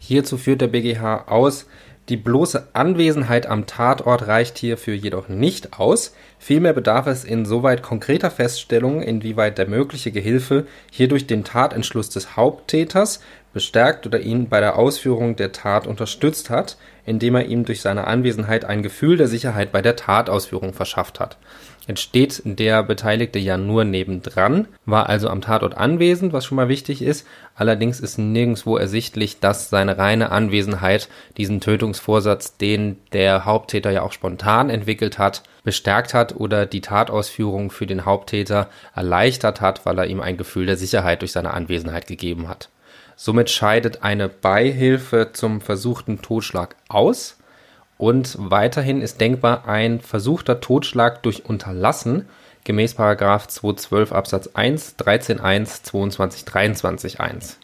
Hierzu 0.00 0.38
führt 0.38 0.62
der 0.62 0.66
BGH 0.66 1.28
aus, 1.28 1.66
die 2.10 2.16
bloße 2.16 2.68
Anwesenheit 2.72 3.46
am 3.46 3.66
Tatort 3.66 4.26
reicht 4.26 4.58
hierfür 4.58 4.94
jedoch 4.94 5.28
nicht 5.28 5.78
aus, 5.78 6.14
vielmehr 6.40 6.72
bedarf 6.72 7.06
es 7.06 7.22
insoweit 7.24 7.82
konkreter 7.82 8.32
Feststellungen, 8.32 9.02
inwieweit 9.02 9.58
der 9.58 9.68
mögliche 9.68 10.10
Gehilfe 10.10 10.66
hierdurch 10.90 11.28
den 11.28 11.44
Tatentschluss 11.44 12.10
des 12.10 12.36
Haupttäters 12.36 13.20
bestärkt 13.52 14.06
oder 14.06 14.20
ihn 14.20 14.48
bei 14.48 14.58
der 14.58 14.76
Ausführung 14.76 15.36
der 15.36 15.52
Tat 15.52 15.86
unterstützt 15.86 16.50
hat, 16.50 16.76
indem 17.06 17.36
er 17.36 17.46
ihm 17.46 17.64
durch 17.64 17.80
seine 17.80 18.06
Anwesenheit 18.08 18.64
ein 18.64 18.82
Gefühl 18.82 19.16
der 19.16 19.28
Sicherheit 19.28 19.70
bei 19.70 19.80
der 19.80 19.94
Tatausführung 19.94 20.72
verschafft 20.72 21.20
hat 21.20 21.38
Jetzt 21.86 22.02
steht 22.02 22.42
der 22.44 22.82
Beteiligte 22.82 23.38
ja 23.38 23.56
nur 23.56 23.84
nebendran, 23.84 24.68
war 24.84 25.08
also 25.08 25.28
am 25.28 25.40
Tatort 25.40 25.76
anwesend, 25.76 26.32
was 26.32 26.44
schon 26.44 26.56
mal 26.56 26.68
wichtig 26.68 27.02
ist. 27.02 27.26
Allerdings 27.54 28.00
ist 28.00 28.18
nirgendwo 28.18 28.76
ersichtlich, 28.76 29.40
dass 29.40 29.70
seine 29.70 29.98
reine 29.98 30.30
Anwesenheit 30.30 31.08
diesen 31.36 31.60
Tötungsvorsatz, 31.60 32.56
den 32.58 32.98
der 33.12 33.44
Haupttäter 33.44 33.90
ja 33.90 34.02
auch 34.02 34.12
spontan 34.12 34.70
entwickelt 34.70 35.18
hat, 35.18 35.42
bestärkt 35.64 36.14
hat 36.14 36.36
oder 36.36 36.66
die 36.66 36.80
Tatausführung 36.80 37.70
für 37.70 37.86
den 37.86 38.04
Haupttäter 38.04 38.68
erleichtert 38.94 39.60
hat, 39.60 39.84
weil 39.86 39.98
er 39.98 40.06
ihm 40.06 40.20
ein 40.20 40.36
Gefühl 40.36 40.66
der 40.66 40.76
Sicherheit 40.76 41.22
durch 41.22 41.32
seine 41.32 41.54
Anwesenheit 41.54 42.06
gegeben 42.06 42.48
hat. 42.48 42.68
Somit 43.16 43.50
scheidet 43.50 44.02
eine 44.02 44.28
Beihilfe 44.28 45.30
zum 45.32 45.60
versuchten 45.60 46.22
Totschlag 46.22 46.76
aus 46.88 47.36
und 48.00 48.34
weiterhin 48.38 49.02
ist 49.02 49.20
denkbar 49.20 49.68
ein 49.68 50.00
versuchter 50.00 50.62
Totschlag 50.62 51.22
durch 51.22 51.44
Unterlassen 51.44 52.26
gemäß 52.64 52.94
212 52.94 54.12
Absatz 54.12 54.48
1, 54.54 54.96
13.1, 54.98 55.82
22, 55.82 56.44
23, 56.46 57.20
1. 57.20 57.58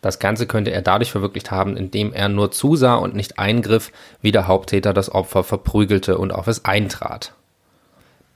Das 0.00 0.18
Ganze 0.18 0.46
könnte 0.46 0.70
er 0.70 0.80
dadurch 0.80 1.12
verwirklicht 1.12 1.50
haben, 1.50 1.76
indem 1.76 2.14
er 2.14 2.30
nur 2.30 2.50
zusah 2.50 2.94
und 2.94 3.14
nicht 3.14 3.38
eingriff, 3.38 3.92
wie 4.22 4.32
der 4.32 4.48
Haupttäter 4.48 4.94
das 4.94 5.12
Opfer 5.12 5.44
verprügelte 5.44 6.16
und 6.16 6.32
auf 6.32 6.46
es 6.46 6.64
eintrat. 6.64 7.34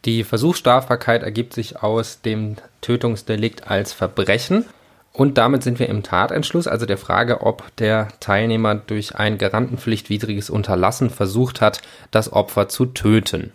Die 0.05 0.25
Versuchsstrafbarkeit 0.25 1.23
ergibt 1.23 1.55
sich 1.55 1.83
aus 1.83 2.21
dem 2.21 2.57
Tötungsdelikt 2.83 3.71
als 3.71 3.95
Verbrechen 3.95 4.67
und 5.13 5.37
damit 5.39 5.63
sind 5.63 5.79
wir 5.79 5.89
im 5.89 6.03
Tatentschluss, 6.03 6.69
also 6.69 6.87
der 6.87 6.99
Frage, 6.99 7.41
ob 7.41 7.75
der 7.77 8.09
Teilnehmer 8.21 8.77
durch 8.77 9.17
ein 9.17 9.39
garantenpflichtwidriges 9.39 10.51
Unterlassen 10.51 11.11
versucht 11.11 11.61
hat, 11.61 11.81
das 12.11 12.33
Opfer 12.33 12.69
zu 12.69 12.87
töten. 12.87 13.53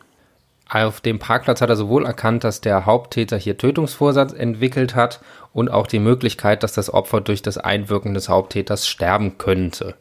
Auf 0.69 1.01
dem 1.01 1.19
Parkplatz 1.19 1.61
hat 1.61 1.69
er 1.69 1.75
sowohl 1.75 2.05
erkannt, 2.05 2.43
dass 2.43 2.59
der 2.59 2.85
Haupttäter 2.85 3.37
hier 3.37 3.57
Tötungsvorsatz 3.57 4.33
entwickelt 4.33 4.95
hat 4.95 5.21
und 5.53 5.69
auch 5.69 5.87
die 5.87 5.99
Möglichkeit, 5.99 6.63
dass 6.63 6.73
das 6.73 6.91
Opfer 6.91 7.21
durch 7.21 7.41
das 7.41 7.57
Einwirken 7.57 8.13
des 8.13 8.27
Haupttäters 8.27 8.87
sterben 8.87 9.37
könnte. 9.37 9.95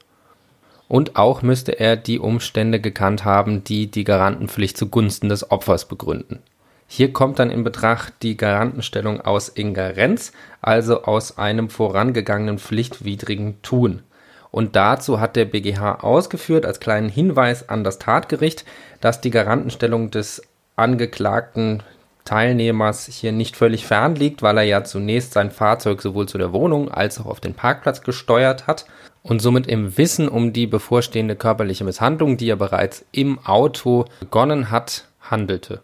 Und 0.89 1.17
auch 1.17 1.43
müsste 1.43 1.79
er 1.79 1.97
die 1.97 2.19
Umstände 2.19 2.81
gekannt 2.81 3.25
haben, 3.25 3.65
die 3.65 3.91
die 3.91 4.05
Garantenpflicht 4.05 4.77
zugunsten 4.77 5.29
des 5.29 5.51
Opfers 5.51 5.87
begründen. 5.87 6.41
Hier 6.87 7.13
kommt 7.13 7.39
dann 7.39 7.51
in 7.51 7.65
Betracht 7.65 8.13
die 8.23 8.37
Garantenstellung 8.37 9.21
aus 9.21 9.49
Ingerenz, 9.49 10.33
also 10.61 11.05
aus 11.05 11.39
einem 11.39 11.71
vorangegangenen 11.71 12.59
pflichtwidrigen 12.59 13.63
Tun. 13.63 14.03
Und 14.51 14.77
dazu 14.77 15.19
hat 15.19 15.35
der 15.35 15.47
BGH 15.47 16.03
ausgeführt, 16.03 16.67
als 16.67 16.79
kleinen 16.79 17.09
Hinweis 17.09 17.69
an 17.69 17.85
das 17.85 17.99
Tatgericht, 17.99 18.67
dass 19.01 19.23
die 19.23 19.31
Garantenstellung 19.31 20.11
des 20.11 20.43
angeklagten 20.77 21.83
Teilnehmers 22.25 23.07
hier 23.07 23.33
nicht 23.33 23.57
völlig 23.57 23.87
fern 23.87 24.15
liegt, 24.15 24.43
weil 24.43 24.59
er 24.59 24.65
ja 24.65 24.85
zunächst 24.85 25.33
sein 25.33 25.51
Fahrzeug 25.51 26.03
sowohl 26.03 26.29
zu 26.29 26.39
der 26.39 26.53
Wohnung 26.53 26.91
als 26.91 27.21
auch 27.21 27.27
auf 27.27 27.41
den 27.41 27.55
Parkplatz 27.55 28.03
gesteuert 28.03 28.67
hat 28.67 28.87
und 29.23 29.43
somit 29.43 29.67
im 29.67 29.97
Wissen 29.99 30.29
um 30.29 30.53
die 30.53 30.67
bevorstehende 30.67 31.35
körperliche 31.35 31.85
Misshandlung, 31.85 32.37
die 32.37 32.49
er 32.49 32.57
bereits 32.57 33.05
im 33.11 33.39
Auto 33.45 34.05
begonnen 34.21 34.71
hat, 34.71 35.07
handelte. 35.21 35.83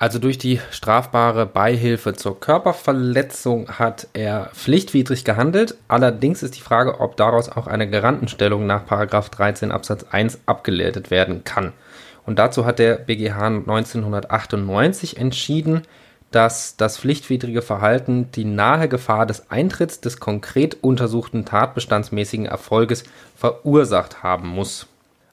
Also 0.00 0.18
durch 0.18 0.38
die 0.38 0.58
strafbare 0.70 1.44
Beihilfe 1.44 2.14
zur 2.14 2.40
Körperverletzung 2.40 3.78
hat 3.78 4.08
er 4.14 4.46
pflichtwidrig 4.54 5.26
gehandelt. 5.26 5.74
Allerdings 5.88 6.42
ist 6.42 6.56
die 6.56 6.62
Frage, 6.62 7.00
ob 7.00 7.18
daraus 7.18 7.50
auch 7.50 7.66
eine 7.66 7.88
Garantenstellung 7.88 8.66
nach 8.66 8.86
13 8.86 9.70
Absatz 9.70 10.06
1 10.10 10.40
abgeleitet 10.46 11.10
werden 11.10 11.44
kann. 11.44 11.74
Und 12.24 12.38
dazu 12.38 12.64
hat 12.64 12.78
der 12.78 12.94
BGH 12.94 13.46
1998 13.48 15.18
entschieden, 15.18 15.82
dass 16.30 16.78
das 16.78 16.96
pflichtwidrige 16.96 17.60
Verhalten 17.60 18.32
die 18.32 18.46
nahe 18.46 18.88
Gefahr 18.88 19.26
des 19.26 19.50
Eintritts 19.50 20.00
des 20.00 20.18
konkret 20.18 20.78
untersuchten 20.82 21.44
tatbestandsmäßigen 21.44 22.46
Erfolges 22.46 23.04
verursacht 23.36 24.22
haben 24.22 24.48
muss. 24.48 24.86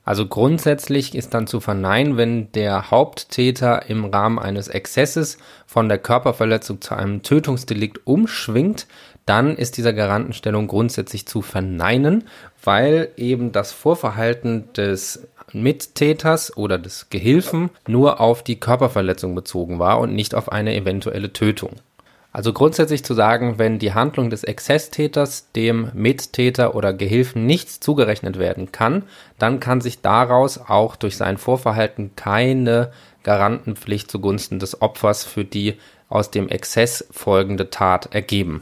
Also 0.07 0.25
grundsätzlich 0.25 1.15
ist 1.15 1.33
dann 1.33 1.47
zu 1.47 1.59
verneinen, 1.59 2.15
wenn 2.15 2.49
der 2.53 2.91
Haupttäter 2.91 3.89
im 3.89 4.05
Rahmen 4.05 4.39
eines 4.39 4.69
Exzesses 4.69 5.37
von 5.65 5.89
der 5.89 5.97
Körperverletzung 5.97 6.79
zu 6.79 6.95
einem 6.95 7.23
Tötungsdelikt 7.23 8.07
umschwingt, 8.07 8.87
dann 9.25 9.57
ist 9.57 9.75
dieser 9.75 9.91
Garantenstellung 9.91 10.67
grundsätzlich 10.67 11.27
zu 11.27 11.41
verneinen, 11.41 12.23
weil 12.63 13.09
eben 13.17 13.51
das 13.51 13.73
Vorverhalten 13.73 14.71
des 14.71 15.27
Mittäters 15.51 16.55
oder 16.55 16.77
des 16.77 17.09
Gehilfen 17.09 17.69
nur 17.85 18.21
auf 18.21 18.43
die 18.43 18.61
Körperverletzung 18.61 19.35
bezogen 19.35 19.77
war 19.77 19.99
und 19.99 20.15
nicht 20.15 20.35
auf 20.35 20.49
eine 20.49 20.73
eventuelle 20.73 21.33
Tötung. 21.33 21.71
Also 22.37 22.53
grundsätzlich 22.53 23.03
zu 23.03 23.15
sagen, 23.15 23.57
wenn 23.57 23.79
die 23.79 23.95
Handlung 23.95 24.29
des 24.29 24.43
Exzesstäters 24.43 25.51
dem 25.53 25.89
Mittäter 25.95 26.75
oder 26.75 26.93
Gehilfen 26.93 27.47
nichts 27.47 27.79
zugerechnet 27.79 28.37
werden 28.37 28.71
kann, 28.71 29.05
dann 29.39 29.59
kann 29.59 29.81
sich 29.81 30.01
daraus 30.01 30.59
auch 30.59 30.95
durch 30.95 31.17
sein 31.17 31.39
Vorverhalten 31.39 32.11
keine 32.15 32.91
Garantenpflicht 33.23 34.11
zugunsten 34.11 34.59
des 34.59 34.83
Opfers 34.83 35.23
für 35.23 35.45
die 35.45 35.79
aus 36.09 36.29
dem 36.29 36.47
Exzess 36.47 37.07
folgende 37.09 37.71
Tat 37.71 38.13
ergeben. 38.13 38.61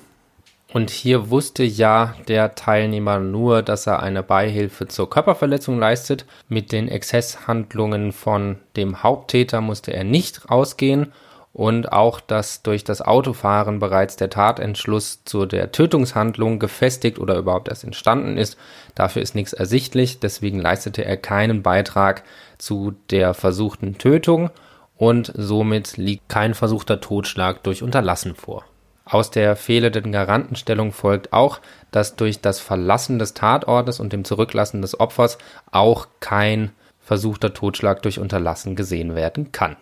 Und 0.72 0.90
hier 0.90 1.30
wusste 1.30 1.64
ja 1.64 2.16
der 2.30 2.56
Teilnehmer 2.56 3.20
nur, 3.20 3.62
dass 3.62 3.88
er 3.88 4.02
eine 4.02 4.24
Beihilfe 4.24 4.88
zur 4.88 5.10
Körperverletzung 5.10 5.80
leistet. 5.80 6.26
Mit 6.48 6.72
den 6.72 6.88
Exzesshandlungen 6.88 8.14
von 8.14 8.56
dem 8.78 9.04
Haupttäter 9.04 9.60
musste 9.60 9.92
er 9.92 10.06
nicht 10.06 10.50
rausgehen 10.50 11.12
und 11.56 11.94
auch, 11.94 12.20
dass 12.20 12.64
durch 12.64 12.84
das 12.84 13.02
Autofahren 13.02 13.80
bereits 13.80 14.18
der 14.18 14.30
Tatentschluss 14.30 15.24
zu 15.24 15.46
der 15.46 15.72
Tötungshandlung 15.72 16.60
gefestigt 16.60 17.18
oder 17.18 17.38
überhaupt 17.38 17.70
erst 17.70 17.86
entstanden 17.86 18.36
ist. 18.36 18.58
Dafür 18.94 19.22
ist 19.22 19.36
nichts 19.36 19.54
ersichtlich, 19.54 20.20
deswegen 20.20 20.60
leistete 20.60 21.06
er 21.06 21.16
keinen 21.16 21.64
Beitrag 21.64 22.24
zu 22.58 22.96
der 23.10 23.34
versuchten 23.34 23.98
Tötung 23.98 24.50
und 24.98 25.32
somit 25.34 25.96
liegt 25.96 26.28
kein 26.28 26.56
versuchter 26.56 27.00
Totschlag 27.00 27.64
durch 27.64 27.84
Unterlassen 27.84 28.36
vor. 28.36 28.66
Aus 29.06 29.32
der 29.32 29.56
fehlenden 29.56 30.12
Garantenstellung 30.12 30.92
folgt 30.92 31.32
auch, 31.32 31.62
dass 31.90 32.18
durch 32.18 32.42
das 32.42 32.60
Verlassen 32.60 33.18
des 33.18 33.34
Tatortes 33.34 34.02
und 34.02 34.12
dem 34.12 34.26
Zurücklassen 34.26 34.82
des 34.82 35.00
Opfers 35.00 35.38
auch 35.72 36.10
kein 36.20 36.74
versuchter 37.00 37.54
Totschlag 37.54 38.02
durch 38.02 38.20
Unterlassen 38.20 38.76
gesehen 38.76 39.16
werden 39.16 39.54
kann. 39.54 39.78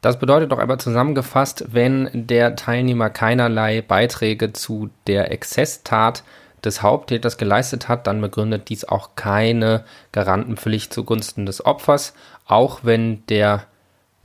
Das 0.00 0.18
bedeutet 0.18 0.50
doch 0.50 0.58
aber 0.58 0.78
zusammengefasst, 0.78 1.66
wenn 1.72 2.08
der 2.12 2.56
Teilnehmer 2.56 3.10
keinerlei 3.10 3.82
Beiträge 3.82 4.52
zu 4.52 4.90
der 5.06 5.30
Exzesstat 5.30 6.24
des 6.64 6.82
Haupttäters 6.82 7.36
geleistet 7.36 7.88
hat, 7.88 8.06
dann 8.06 8.20
begründet 8.20 8.68
dies 8.68 8.84
auch 8.84 9.10
keine 9.16 9.84
Garantenpflicht 10.12 10.92
zugunsten 10.92 11.46
des 11.46 11.64
Opfers, 11.64 12.14
auch 12.46 12.80
wenn 12.82 13.24
der 13.26 13.64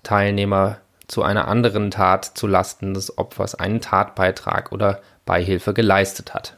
Teilnehmer 0.04 0.78
zu 1.08 1.24
einer 1.24 1.48
anderen 1.48 1.92
Tat 1.92 2.26
zu 2.26 2.48
Lasten 2.48 2.94
des 2.94 3.18
Opfers 3.18 3.56
einen 3.56 3.82
Tatbeitrag 3.82 4.72
oder 4.72 5.02
Beihilfe 5.26 5.74
geleistet 5.74 6.34
hat. 6.34 6.58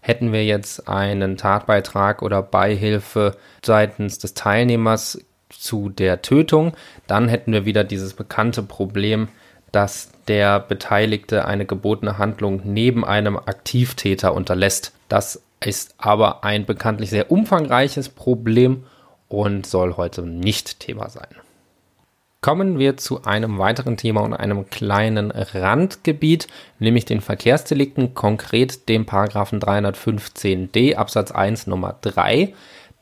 Hätten 0.00 0.32
wir 0.32 0.44
jetzt 0.44 0.88
einen 0.88 1.36
Tatbeitrag 1.36 2.22
oder 2.22 2.42
Beihilfe 2.42 3.36
seitens 3.64 4.18
des 4.18 4.34
Teilnehmers 4.34 5.18
zu 5.52 5.88
der 5.88 6.22
Tötung, 6.22 6.72
dann 7.06 7.28
hätten 7.28 7.52
wir 7.52 7.64
wieder 7.64 7.84
dieses 7.84 8.14
bekannte 8.14 8.62
Problem, 8.62 9.28
dass 9.72 10.10
der 10.28 10.60
Beteiligte 10.60 11.46
eine 11.46 11.64
gebotene 11.64 12.18
Handlung 12.18 12.60
neben 12.64 13.04
einem 13.04 13.36
Aktivtäter 13.36 14.34
unterlässt. 14.34 14.92
Das 15.08 15.42
ist 15.64 15.94
aber 15.98 16.44
ein 16.44 16.66
bekanntlich 16.66 17.10
sehr 17.10 17.30
umfangreiches 17.30 18.08
Problem 18.08 18.84
und 19.28 19.66
soll 19.66 19.96
heute 19.96 20.22
nicht 20.22 20.80
Thema 20.80 21.08
sein. 21.08 21.28
Kommen 22.42 22.78
wir 22.80 22.96
zu 22.96 23.22
einem 23.22 23.58
weiteren 23.58 23.96
Thema 23.96 24.22
und 24.22 24.34
einem 24.34 24.68
kleinen 24.68 25.30
Randgebiet, 25.30 26.48
nämlich 26.80 27.04
den 27.04 27.20
Verkehrsdelikten, 27.20 28.14
konkret 28.14 28.88
dem 28.88 29.06
Paragraphen 29.06 29.60
315d 29.60 30.96
Absatz 30.96 31.30
1 31.30 31.68
Nummer 31.68 31.94
3 32.00 32.52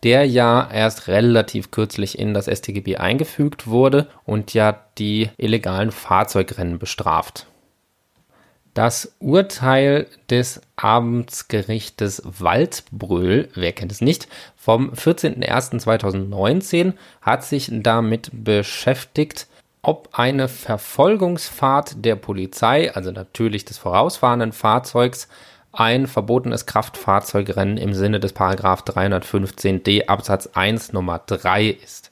der 0.02 0.26
ja 0.26 0.68
erst 0.72 1.08
relativ 1.08 1.70
kürzlich 1.70 2.18
in 2.18 2.34
das 2.34 2.46
StGB 2.46 2.96
eingefügt 2.96 3.66
wurde 3.66 4.08
und 4.24 4.54
ja 4.54 4.80
die 4.98 5.28
illegalen 5.36 5.90
Fahrzeugrennen 5.90 6.78
bestraft. 6.78 7.46
Das 8.74 9.16
Urteil 9.18 10.06
des 10.30 10.60
Abendsgerichtes 10.76 12.22
Waldbröl, 12.24 13.48
wer 13.54 13.72
kennt 13.72 13.90
es 13.90 14.00
nicht, 14.00 14.28
vom 14.56 14.92
14.01.2019 14.92 16.92
hat 17.20 17.44
sich 17.44 17.68
damit 17.70 18.30
beschäftigt, 18.32 19.48
ob 19.82 20.10
eine 20.12 20.48
Verfolgungsfahrt 20.48 22.04
der 22.04 22.14
Polizei, 22.14 22.94
also 22.94 23.10
natürlich 23.10 23.64
des 23.64 23.78
vorausfahrenden 23.78 24.52
Fahrzeugs, 24.52 25.26
ein 25.72 26.06
verbotenes 26.06 26.66
Kraftfahrzeugrennen 26.66 27.76
im 27.76 27.94
Sinne 27.94 28.20
des 28.20 28.32
Paragraph 28.32 28.82
315d 28.82 30.06
Absatz 30.06 30.50
1 30.54 30.92
Nummer 30.92 31.20
3 31.26 31.66
ist. 31.66 32.10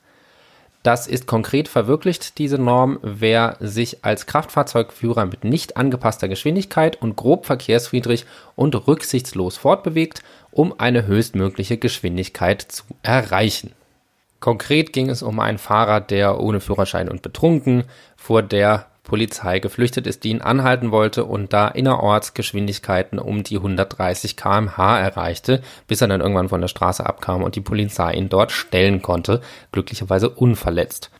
Das 0.84 1.06
ist 1.06 1.26
konkret 1.26 1.68
verwirklicht, 1.68 2.38
diese 2.38 2.56
Norm, 2.56 2.98
wer 3.02 3.56
sich 3.60 4.04
als 4.04 4.26
Kraftfahrzeugführer 4.26 5.26
mit 5.26 5.44
nicht 5.44 5.76
angepasster 5.76 6.28
Geschwindigkeit 6.28 7.02
und 7.02 7.16
grob 7.16 7.46
verkehrswidrig 7.46 8.26
und 8.54 8.74
rücksichtslos 8.86 9.56
fortbewegt, 9.56 10.22
um 10.52 10.78
eine 10.78 11.06
höchstmögliche 11.06 11.78
Geschwindigkeit 11.78 12.62
zu 12.62 12.84
erreichen. 13.02 13.72
Konkret 14.40 14.92
ging 14.92 15.10
es 15.10 15.22
um 15.22 15.40
einen 15.40 15.58
Fahrer, 15.58 16.00
der 16.00 16.40
ohne 16.40 16.60
Führerschein 16.60 17.08
und 17.08 17.22
betrunken 17.22 17.84
vor 18.16 18.42
der 18.42 18.86
Polizei 19.08 19.58
geflüchtet 19.58 20.06
ist, 20.06 20.22
die 20.22 20.30
ihn 20.30 20.40
anhalten 20.40 20.92
wollte 20.92 21.24
und 21.24 21.52
da 21.52 21.66
innerorts 21.66 22.34
Geschwindigkeiten 22.34 23.18
um 23.18 23.42
die 23.42 23.56
130 23.56 24.36
kmh 24.36 25.00
erreichte, 25.00 25.62
bis 25.88 26.00
er 26.00 26.06
dann 26.06 26.20
irgendwann 26.20 26.50
von 26.50 26.60
der 26.60 26.68
Straße 26.68 27.04
abkam 27.04 27.42
und 27.42 27.56
die 27.56 27.60
Polizei 27.60 28.12
ihn 28.12 28.28
dort 28.28 28.52
stellen 28.52 29.02
konnte, 29.02 29.40
glücklicherweise 29.72 30.30
unverletzt. 30.30 31.10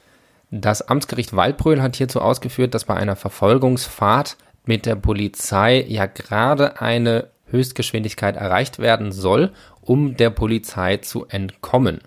Das 0.51 0.83
Amtsgericht 0.89 1.35
Waldbröl 1.35 1.83
hat 1.83 1.97
hierzu 1.97 2.21
ausgeführt, 2.21 2.75
dass 2.75 2.85
bei 2.85 2.95
einer 2.95 3.17
Verfolgungsfahrt 3.17 4.37
mit 4.65 4.87
der 4.87 4.95
Polizei 4.95 5.85
ja 5.89 6.07
gerade 6.07 6.81
eine 6.81 7.29
Höchstgeschwindigkeit 7.47 8.37
erreicht 8.37 8.79
werden 8.79 9.11
soll, 9.13 9.53
um 9.81 10.17
der 10.17 10.31
Polizei 10.31 10.99
zu 10.99 11.27
entkommen. 11.27 12.01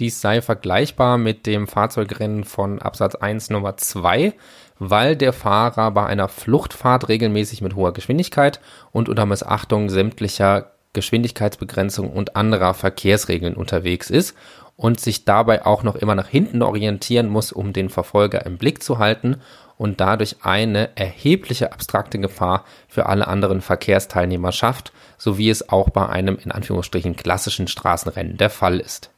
Dies 0.00 0.20
sei 0.20 0.40
vergleichbar 0.42 1.18
mit 1.18 1.46
dem 1.46 1.66
Fahrzeugrennen 1.66 2.44
von 2.44 2.80
Absatz 2.80 3.16
1 3.16 3.50
Nummer 3.50 3.76
2, 3.76 4.32
weil 4.78 5.16
der 5.16 5.32
Fahrer 5.32 5.90
bei 5.90 6.06
einer 6.06 6.28
Fluchtfahrt 6.28 7.08
regelmäßig 7.08 7.62
mit 7.62 7.74
hoher 7.74 7.92
Geschwindigkeit 7.92 8.60
und 8.92 9.08
unter 9.08 9.26
Missachtung 9.26 9.90
sämtlicher 9.90 10.70
Geschwindigkeitsbegrenzung 10.92 12.10
und 12.10 12.36
anderer 12.36 12.74
Verkehrsregeln 12.74 13.54
unterwegs 13.54 14.08
ist 14.08 14.36
und 14.76 15.00
sich 15.00 15.24
dabei 15.24 15.66
auch 15.66 15.82
noch 15.82 15.96
immer 15.96 16.14
nach 16.14 16.28
hinten 16.28 16.62
orientieren 16.62 17.28
muss, 17.28 17.50
um 17.50 17.72
den 17.72 17.90
Verfolger 17.90 18.46
im 18.46 18.56
Blick 18.56 18.84
zu 18.84 18.98
halten 18.98 19.38
und 19.76 20.00
dadurch 20.00 20.36
eine 20.42 20.96
erhebliche 20.96 21.72
abstrakte 21.72 22.20
Gefahr 22.20 22.64
für 22.86 23.06
alle 23.06 23.26
anderen 23.26 23.60
Verkehrsteilnehmer 23.60 24.52
schafft, 24.52 24.92
so 25.18 25.38
wie 25.38 25.50
es 25.50 25.68
auch 25.68 25.90
bei 25.90 26.08
einem 26.08 26.38
in 26.38 26.52
Anführungsstrichen 26.52 27.16
klassischen 27.16 27.66
Straßenrennen 27.66 28.36
der 28.36 28.50
Fall 28.50 28.78
ist. 28.78 29.10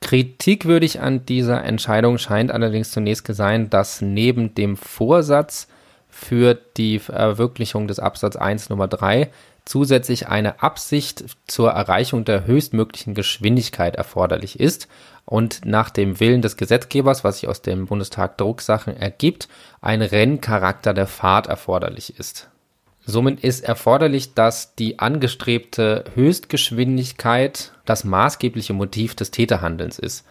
Kritikwürdig 0.00 1.00
an 1.00 1.26
dieser 1.26 1.64
Entscheidung 1.64 2.18
scheint 2.18 2.50
allerdings 2.50 2.92
zunächst 2.92 3.26
sein, 3.26 3.68
dass 3.68 4.00
neben 4.00 4.54
dem 4.54 4.76
Vorsatz 4.76 5.68
für 6.08 6.54
die 6.76 6.98
Verwirklichung 6.98 7.88
des 7.88 7.98
Absatz 7.98 8.36
1 8.36 8.70
Nummer 8.70 8.88
3 8.88 9.30
zusätzlich 9.64 10.28
eine 10.28 10.62
Absicht 10.62 11.24
zur 11.46 11.70
Erreichung 11.72 12.24
der 12.24 12.46
höchstmöglichen 12.46 13.14
Geschwindigkeit 13.14 13.96
erforderlich 13.96 14.58
ist 14.58 14.88
und 15.26 15.66
nach 15.66 15.90
dem 15.90 16.20
Willen 16.20 16.40
des 16.40 16.56
Gesetzgebers, 16.56 17.22
was 17.22 17.40
sich 17.40 17.48
aus 17.48 17.60
dem 17.60 17.86
Bundestag 17.86 18.38
Drucksachen 18.38 18.96
ergibt, 18.96 19.48
ein 19.82 20.00
Renncharakter 20.00 20.94
der 20.94 21.06
Fahrt 21.06 21.48
erforderlich 21.48 22.18
ist. 22.18 22.48
Somit 23.10 23.40
ist 23.42 23.64
erforderlich, 23.64 24.34
dass 24.34 24.74
die 24.74 24.98
angestrebte 24.98 26.04
Höchstgeschwindigkeit 26.14 27.72
das 27.86 28.04
maßgebliche 28.04 28.74
Motiv 28.74 29.14
des 29.14 29.30
Täterhandelns 29.30 29.98
ist. 29.98 30.26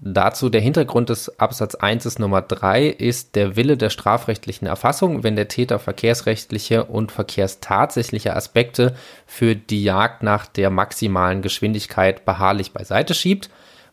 Dazu 0.00 0.48
der 0.48 0.60
Hintergrund 0.60 1.10
des 1.10 1.38
Absatz 1.38 1.76
1 1.76 2.18
Nummer 2.18 2.42
3 2.42 2.88
ist 2.88 3.36
der 3.36 3.54
Wille 3.54 3.76
der 3.76 3.90
strafrechtlichen 3.90 4.66
Erfassung, 4.66 5.22
wenn 5.22 5.36
der 5.36 5.46
Täter 5.46 5.78
verkehrsrechtliche 5.78 6.86
und 6.86 7.12
verkehrstatsächliche 7.12 8.34
Aspekte 8.34 8.96
für 9.24 9.54
die 9.54 9.84
Jagd 9.84 10.24
nach 10.24 10.46
der 10.46 10.70
maximalen 10.70 11.40
Geschwindigkeit 11.40 12.24
beharrlich 12.24 12.72
beiseite 12.72 13.14
schiebt 13.14 13.48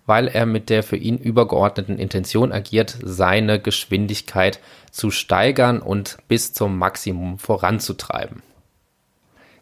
weil 0.05 0.27
er 0.27 0.45
mit 0.45 0.69
der 0.69 0.83
für 0.83 0.97
ihn 0.97 1.17
übergeordneten 1.17 1.97
Intention 1.97 2.51
agiert, 2.51 2.97
seine 3.01 3.59
Geschwindigkeit 3.59 4.59
zu 4.91 5.11
steigern 5.11 5.81
und 5.81 6.17
bis 6.27 6.53
zum 6.53 6.77
Maximum 6.77 7.39
voranzutreiben. 7.39 8.43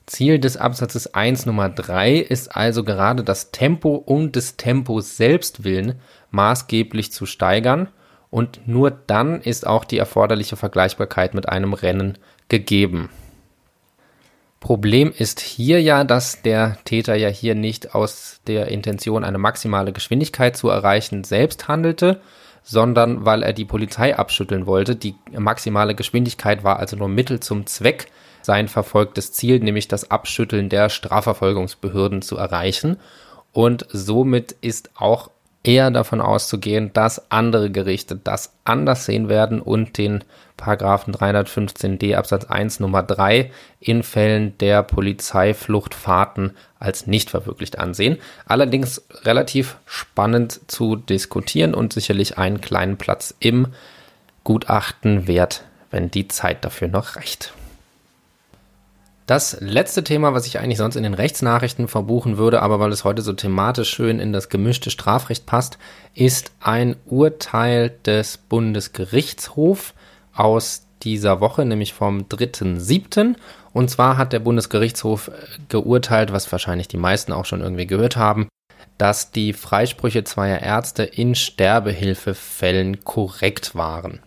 Ziel 0.06 0.38
des 0.38 0.58
Absatzes 0.58 1.14
1 1.14 1.46
Nummer 1.46 1.70
3 1.70 2.18
ist 2.18 2.56
also 2.56 2.84
gerade 2.84 3.24
das 3.24 3.52
Tempo 3.52 3.96
um 3.96 4.34
des 4.34 4.58
Tempos 4.58 5.16
selbst 5.16 5.64
willen 5.64 5.96
maßgeblich 6.32 7.12
zu 7.12 7.26
steigern 7.26 7.88
und 8.30 8.68
nur 8.68 8.92
dann 8.92 9.40
ist 9.42 9.66
auch 9.66 9.86
die 9.86 10.00
erforderliche 10.00 10.58
Vergleichbarkeit 10.58 11.34
mit 11.34 11.48
einem 11.48 11.74
Rennen 11.74 12.18
gegeben. 12.50 13.10
Problem 14.64 15.12
ist 15.12 15.42
hier 15.42 15.82
ja, 15.82 16.06
dass 16.06 16.42
der 16.42 16.78
Täter 16.86 17.16
ja 17.16 17.28
hier 17.28 17.54
nicht 17.54 17.94
aus 17.94 18.40
der 18.48 18.70
Intention, 18.70 19.26
eine 19.26 19.38
maximale 19.38 19.92
Geschwindigkeit 19.92 20.56
zu 20.56 20.70
erreichen, 20.70 21.26
selbst 21.26 21.68
handelte, 21.68 22.22
sondern 22.64 23.26
weil 23.26 23.44
er 23.44 23.52
die 23.52 23.66
Polizei 23.66 24.16
abschütteln 24.16 24.66
wollte. 24.66 24.96
Die 24.96 25.16
maximale 25.38 25.96
Geschwindigkeit 25.96 26.64
war 26.64 26.80
also 26.80 26.96
nur 26.96 27.10
Mittel 27.10 27.42
zum 27.42 27.66
Zweck, 27.66 28.08
sein 28.42 28.70
verfolgtes 28.70 29.34
Ziel, 29.34 29.60
nämlich 29.60 29.90
das 29.90 30.10
Abschütteln 30.10 30.70
der 30.70 30.88
Strafverfolgungsbehörden 30.88 32.22
zu 32.22 32.38
erreichen. 32.38 33.02
Und 33.52 33.86
somit 33.92 34.54
ist 34.62 34.92
auch 34.96 35.30
eher 35.64 35.92
davon 35.92 36.22
auszugehen, 36.22 36.92
dass 36.94 37.32
andere 37.32 37.72
Gerichte 37.72 38.18
das 38.18 38.54
anders 38.66 39.06
sehen 39.06 39.30
werden 39.30 39.62
und 39.62 39.98
den 39.98 40.24
Paragraphen 40.58 41.14
315d 41.14 42.16
Absatz 42.16 42.46
1 42.46 42.80
Nummer 42.80 43.02
3 43.02 43.52
in 43.80 44.04
Fällen 44.04 44.58
der 44.60 44.84
Polizeifluchtfahrten 44.84 46.56
als 46.80 47.08
nicht 47.08 47.30
verwirklicht 47.30 47.80
ansehen. 47.80 48.18
Allerdings 48.46 49.04
relativ 49.24 49.78
spannend 49.86 50.60
zu 50.68 50.96
diskutieren 50.96 51.74
und 51.74 51.94
sicherlich 51.94 52.38
einen 52.38 52.62
kleinen 52.62 52.98
Platz 52.98 53.34
im 53.40 53.68
Gutachten 54.44 55.28
wert, 55.28 55.64
wenn 55.90 56.12
die 56.12 56.28
Zeit 56.28 56.66
dafür 56.66 56.90
noch 56.90 57.16
reicht. 57.16 57.54
Das 59.26 59.58
letzte 59.62 60.04
Thema, 60.04 60.34
was 60.34 60.48
ich 60.48 60.60
eigentlich 60.60 60.78
sonst 60.78 60.98
in 60.98 61.04
den 61.04 61.14
Rechtsnachrichten 61.14 61.88
verbuchen 61.88 62.38
würde, 62.38 62.62
aber 62.62 62.80
weil 62.82 62.92
es 62.92 63.06
heute 63.06 63.22
so 63.22 63.32
thematisch 63.32 63.90
schön 63.90 64.20
in 64.20 64.34
das 64.34 64.50
gemischte 64.50 64.90
Strafrecht 64.90 65.46
passt, 65.46 65.78
ist 66.14 66.52
ein 66.60 66.98
Urteil 67.06 67.92
des 68.06 68.38
Bundesgerichtshofs 68.38 69.94
aus 70.34 70.88
dieser 71.04 71.40
Woche, 71.40 71.64
nämlich 71.64 71.94
vom 71.94 72.24
3.7. 72.24 73.36
Und 73.72 73.90
zwar 73.90 74.18
hat 74.18 74.34
der 74.34 74.40
Bundesgerichtshof 74.40 75.32
geurteilt, 75.70 76.34
was 76.34 76.52
wahrscheinlich 76.52 76.90
die 76.90 76.98
meisten 76.98 77.32
auch 77.32 77.46
schon 77.46 77.62
irgendwie 77.62 77.88
gehört 77.88 78.18
haben, 78.18 78.50
dass 78.98 79.32
die 79.32 79.54
Freisprüche 79.54 80.26
zweier 80.26 80.60
Ärzte 80.62 81.04
in 81.04 81.34
Sterbehilfefällen 81.36 83.06
korrekt 83.06 83.74
waren. 83.74 84.20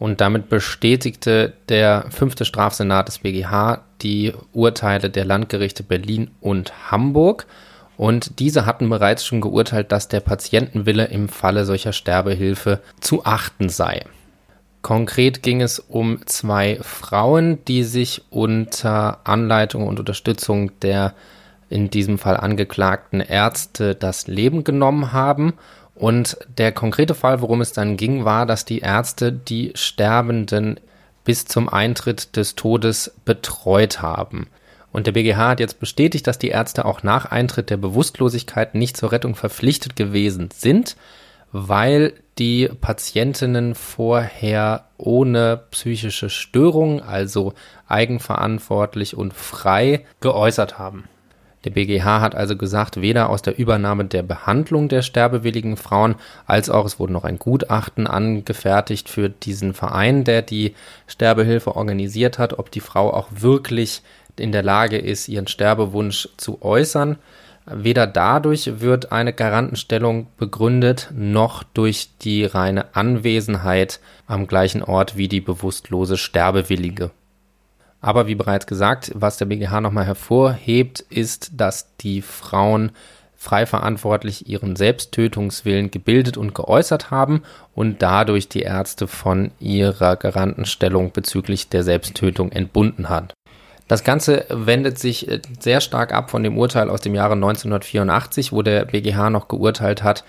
Und 0.00 0.22
damit 0.22 0.48
bestätigte 0.48 1.52
der 1.68 2.06
fünfte 2.08 2.46
Strafsenat 2.46 3.06
des 3.06 3.18
BGH 3.18 3.82
die 4.00 4.32
Urteile 4.54 5.10
der 5.10 5.26
Landgerichte 5.26 5.82
Berlin 5.82 6.30
und 6.40 6.90
Hamburg. 6.90 7.46
Und 7.98 8.38
diese 8.38 8.64
hatten 8.64 8.88
bereits 8.88 9.26
schon 9.26 9.42
geurteilt, 9.42 9.92
dass 9.92 10.08
der 10.08 10.20
Patientenwille 10.20 11.04
im 11.04 11.28
Falle 11.28 11.66
solcher 11.66 11.92
Sterbehilfe 11.92 12.80
zu 13.00 13.26
achten 13.26 13.68
sei. 13.68 14.06
Konkret 14.80 15.42
ging 15.42 15.60
es 15.60 15.78
um 15.78 16.26
zwei 16.26 16.78
Frauen, 16.80 17.62
die 17.66 17.84
sich 17.84 18.22
unter 18.30 19.18
Anleitung 19.24 19.86
und 19.86 20.00
Unterstützung 20.00 20.72
der 20.80 21.12
in 21.68 21.90
diesem 21.90 22.18
Fall 22.18 22.38
angeklagten 22.38 23.20
Ärzte 23.20 23.94
das 23.94 24.26
Leben 24.26 24.64
genommen 24.64 25.12
haben 25.12 25.52
und 26.00 26.38
der 26.56 26.72
konkrete 26.72 27.14
Fall, 27.14 27.42
worum 27.42 27.60
es 27.60 27.72
dann 27.72 27.98
ging, 27.98 28.24
war, 28.24 28.46
dass 28.46 28.64
die 28.64 28.78
Ärzte 28.78 29.32
die 29.32 29.72
Sterbenden 29.74 30.80
bis 31.24 31.44
zum 31.44 31.68
Eintritt 31.68 32.36
des 32.36 32.54
Todes 32.54 33.12
betreut 33.26 34.00
haben. 34.00 34.48
Und 34.92 35.06
der 35.06 35.12
BGH 35.12 35.50
hat 35.50 35.60
jetzt 35.60 35.78
bestätigt, 35.78 36.26
dass 36.26 36.38
die 36.38 36.48
Ärzte 36.48 36.86
auch 36.86 37.02
nach 37.02 37.26
Eintritt 37.26 37.68
der 37.68 37.76
Bewusstlosigkeit 37.76 38.74
nicht 38.74 38.96
zur 38.96 39.12
Rettung 39.12 39.34
verpflichtet 39.34 39.94
gewesen 39.94 40.48
sind, 40.54 40.96
weil 41.52 42.14
die 42.38 42.70
Patientinnen 42.80 43.74
vorher 43.74 44.86
ohne 44.96 45.64
psychische 45.70 46.30
Störung, 46.30 47.02
also 47.02 47.52
eigenverantwortlich 47.88 49.14
und 49.14 49.34
frei, 49.34 50.06
geäußert 50.22 50.78
haben. 50.78 51.04
Der 51.64 51.70
BGH 51.70 52.20
hat 52.20 52.34
also 52.34 52.56
gesagt, 52.56 53.02
weder 53.02 53.28
aus 53.28 53.42
der 53.42 53.58
Übernahme 53.58 54.06
der 54.06 54.22
Behandlung 54.22 54.88
der 54.88 55.02
sterbewilligen 55.02 55.76
Frauen, 55.76 56.14
als 56.46 56.70
auch 56.70 56.86
es 56.86 56.98
wurde 56.98 57.12
noch 57.12 57.24
ein 57.24 57.38
Gutachten 57.38 58.06
angefertigt 58.06 59.10
für 59.10 59.28
diesen 59.28 59.74
Verein, 59.74 60.24
der 60.24 60.40
die 60.40 60.74
Sterbehilfe 61.06 61.76
organisiert 61.76 62.38
hat, 62.38 62.58
ob 62.58 62.70
die 62.70 62.80
Frau 62.80 63.12
auch 63.12 63.28
wirklich 63.30 64.02
in 64.36 64.52
der 64.52 64.62
Lage 64.62 64.96
ist, 64.96 65.28
ihren 65.28 65.48
Sterbewunsch 65.48 66.28
zu 66.38 66.62
äußern. 66.62 67.18
Weder 67.66 68.06
dadurch 68.06 68.80
wird 68.80 69.12
eine 69.12 69.34
Garantenstellung 69.34 70.28
begründet, 70.38 71.10
noch 71.14 71.62
durch 71.62 72.08
die 72.22 72.46
reine 72.46 72.96
Anwesenheit 72.96 74.00
am 74.26 74.46
gleichen 74.46 74.82
Ort 74.82 75.18
wie 75.18 75.28
die 75.28 75.42
bewusstlose 75.42 76.16
Sterbewillige. 76.16 77.10
Aber 78.00 78.26
wie 78.26 78.34
bereits 78.34 78.66
gesagt, 78.66 79.12
was 79.14 79.36
der 79.36 79.46
BGH 79.46 79.80
nochmal 79.80 80.06
hervorhebt, 80.06 81.00
ist, 81.00 81.52
dass 81.54 81.96
die 81.96 82.22
Frauen 82.22 82.92
frei 83.36 83.64
verantwortlich 83.64 84.48
ihren 84.48 84.76
Selbsttötungswillen 84.76 85.90
gebildet 85.90 86.36
und 86.36 86.54
geäußert 86.54 87.10
haben 87.10 87.42
und 87.74 88.02
dadurch 88.02 88.48
die 88.48 88.60
Ärzte 88.62 89.08
von 89.08 89.50
ihrer 89.58 90.16
Garantenstellung 90.16 91.12
bezüglich 91.12 91.70
der 91.70 91.82
Selbsttötung 91.82 92.52
entbunden 92.52 93.08
hat. 93.08 93.32
Das 93.88 94.04
Ganze 94.04 94.44
wendet 94.50 94.98
sich 94.98 95.26
äh, 95.28 95.40
sehr 95.58 95.80
stark 95.80 96.12
ab 96.12 96.30
von 96.30 96.42
dem 96.42 96.56
Urteil 96.56 96.90
aus 96.90 97.00
dem 97.00 97.14
Jahre 97.14 97.32
1984, 97.32 98.52
wo 98.52 98.62
der 98.62 98.84
BGH 98.84 99.30
noch 99.30 99.48
geurteilt 99.48 100.02
hat, 100.02 100.22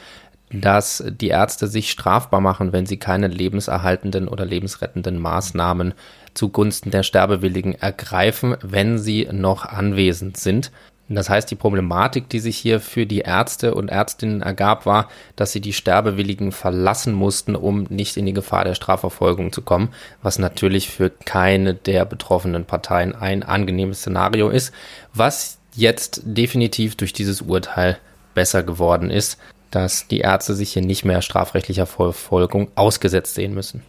dass 0.51 1.03
die 1.05 1.27
Ärzte 1.27 1.67
sich 1.67 1.91
strafbar 1.91 2.41
machen, 2.41 2.73
wenn 2.73 2.86
sie 2.86 2.97
keine 2.97 3.27
lebenserhaltenden 3.27 4.27
oder 4.27 4.45
lebensrettenden 4.45 5.19
Maßnahmen 5.19 5.93
zugunsten 6.34 6.91
der 6.91 7.04
Sterbewilligen 7.04 7.76
ergreifen, 7.76 8.56
wenn 8.62 8.98
sie 8.98 9.28
noch 9.32 9.65
anwesend 9.65 10.38
sind. 10.38 10.72
Das 11.15 11.30
heißt, 11.30 11.52
die 11.52 11.56
Problematik, 11.56 12.30
die 12.30 12.39
sich 12.39 12.58
hier 12.58 12.80
für 12.80 13.06
die 13.06 13.20
Ärzte 13.20 13.76
und 13.76 13.89
Ärztinnen 13.89 14.41
ergab, 14.41 14.86
war, 14.86 15.10
dass 15.36 15.52
sie 15.52 15.60
die 15.60 15.74
Sterbewilligen 15.74 16.52
verlassen 16.52 17.13
mussten, 17.13 17.56
um 17.56 17.84
nicht 17.89 18.15
in 18.15 18.26
die 18.26 18.34
Gefahr 18.34 18.63
der 18.63 18.76
Strafverfolgung 18.76 19.52
zu 19.52 19.62
kommen, 19.62 19.89
was 20.22 20.39
natürlich 20.39 20.89
für 20.89 21.10
keine 21.10 21.74
der 21.74 22.06
betroffenen 22.06 22.65
Parteien 22.65 23.13
ein 23.13 23.44
angenehmes 23.44 24.00
Szenario 24.00 24.50
ist, 24.50 24.74
was 25.13 25.58
jetzt 25.76 26.22
definitiv 26.24 26.96
durch 26.96 27.13
dieses 27.13 27.41
Urteil 27.41 27.98
besser 28.34 28.63
geworden 28.63 29.10
ist, 29.10 29.38
dass 29.70 30.08
die 30.08 30.20
Ärzte 30.20 30.54
sich 30.54 30.74
hier 30.74 30.82
nicht 30.82 31.06
mehr 31.06 31.22
strafrechtlicher 31.22 31.86
Verfolgung 31.86 32.70
ausgesetzt 32.76 33.36
sehen 33.36 33.54
müssen. 33.54 33.84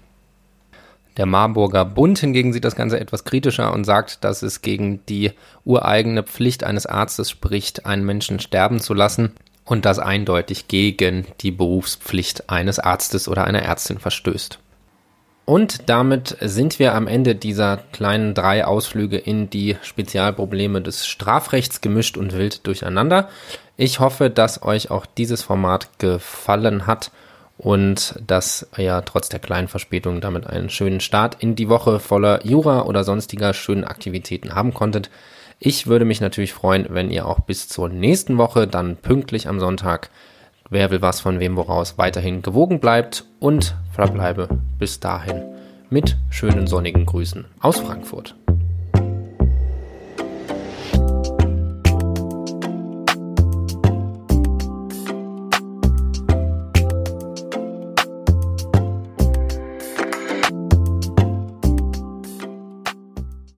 Der 1.16 1.26
Marburger 1.26 1.84
Bund 1.84 2.18
hingegen 2.18 2.52
sieht 2.52 2.64
das 2.64 2.76
Ganze 2.76 2.98
etwas 2.98 3.24
kritischer 3.24 3.72
und 3.72 3.84
sagt, 3.84 4.24
dass 4.24 4.42
es 4.42 4.62
gegen 4.62 5.04
die 5.06 5.32
ureigene 5.64 6.22
Pflicht 6.22 6.64
eines 6.64 6.86
Arztes 6.86 7.30
spricht, 7.30 7.84
einen 7.84 8.04
Menschen 8.04 8.40
sterben 8.40 8.80
zu 8.80 8.94
lassen 8.94 9.32
und 9.64 9.84
das 9.84 9.98
eindeutig 9.98 10.68
gegen 10.68 11.26
die 11.40 11.50
Berufspflicht 11.50 12.48
eines 12.48 12.78
Arztes 12.78 13.28
oder 13.28 13.44
einer 13.44 13.62
Ärztin 13.62 13.98
verstößt. 13.98 14.58
Und 15.44 15.88
damit 15.88 16.36
sind 16.40 16.78
wir 16.78 16.94
am 16.94 17.08
Ende 17.08 17.34
dieser 17.34 17.78
kleinen 17.92 18.32
drei 18.32 18.64
Ausflüge 18.64 19.18
in 19.18 19.50
die 19.50 19.76
Spezialprobleme 19.82 20.80
des 20.80 21.06
Strafrechts 21.06 21.80
gemischt 21.80 22.16
und 22.16 22.32
wild 22.32 22.66
durcheinander. 22.66 23.28
Ich 23.76 23.98
hoffe, 23.98 24.30
dass 24.30 24.62
euch 24.62 24.90
auch 24.90 25.04
dieses 25.04 25.42
Format 25.42 25.98
gefallen 25.98 26.86
hat 26.86 27.10
und 27.62 28.14
dass 28.26 28.68
ihr 28.76 29.02
trotz 29.04 29.28
der 29.28 29.38
kleinen 29.38 29.68
Verspätung 29.68 30.20
damit 30.20 30.46
einen 30.46 30.68
schönen 30.68 31.00
Start 31.00 31.42
in 31.42 31.54
die 31.54 31.68
Woche 31.68 32.00
voller 32.00 32.44
Jura 32.44 32.82
oder 32.82 33.04
sonstiger 33.04 33.54
schönen 33.54 33.84
Aktivitäten 33.84 34.54
haben 34.54 34.74
konntet. 34.74 35.10
Ich 35.58 35.86
würde 35.86 36.04
mich 36.04 36.20
natürlich 36.20 36.52
freuen, 36.52 36.86
wenn 36.90 37.10
ihr 37.10 37.26
auch 37.26 37.40
bis 37.40 37.68
zur 37.68 37.88
nächsten 37.88 38.36
Woche 38.36 38.66
dann 38.66 38.96
pünktlich 38.96 39.48
am 39.48 39.60
Sonntag 39.60 40.10
Wer 40.70 40.90
will 40.90 41.02
was 41.02 41.20
von 41.20 41.38
wem 41.38 41.54
woraus 41.56 41.98
weiterhin 41.98 42.40
gewogen 42.40 42.80
bleibt 42.80 43.26
und 43.40 43.76
verbleibe 43.92 44.48
bis 44.78 45.00
dahin 45.00 45.42
mit 45.90 46.16
schönen 46.30 46.66
sonnigen 46.66 47.04
Grüßen 47.04 47.44
aus 47.60 47.78
Frankfurt. 47.78 48.34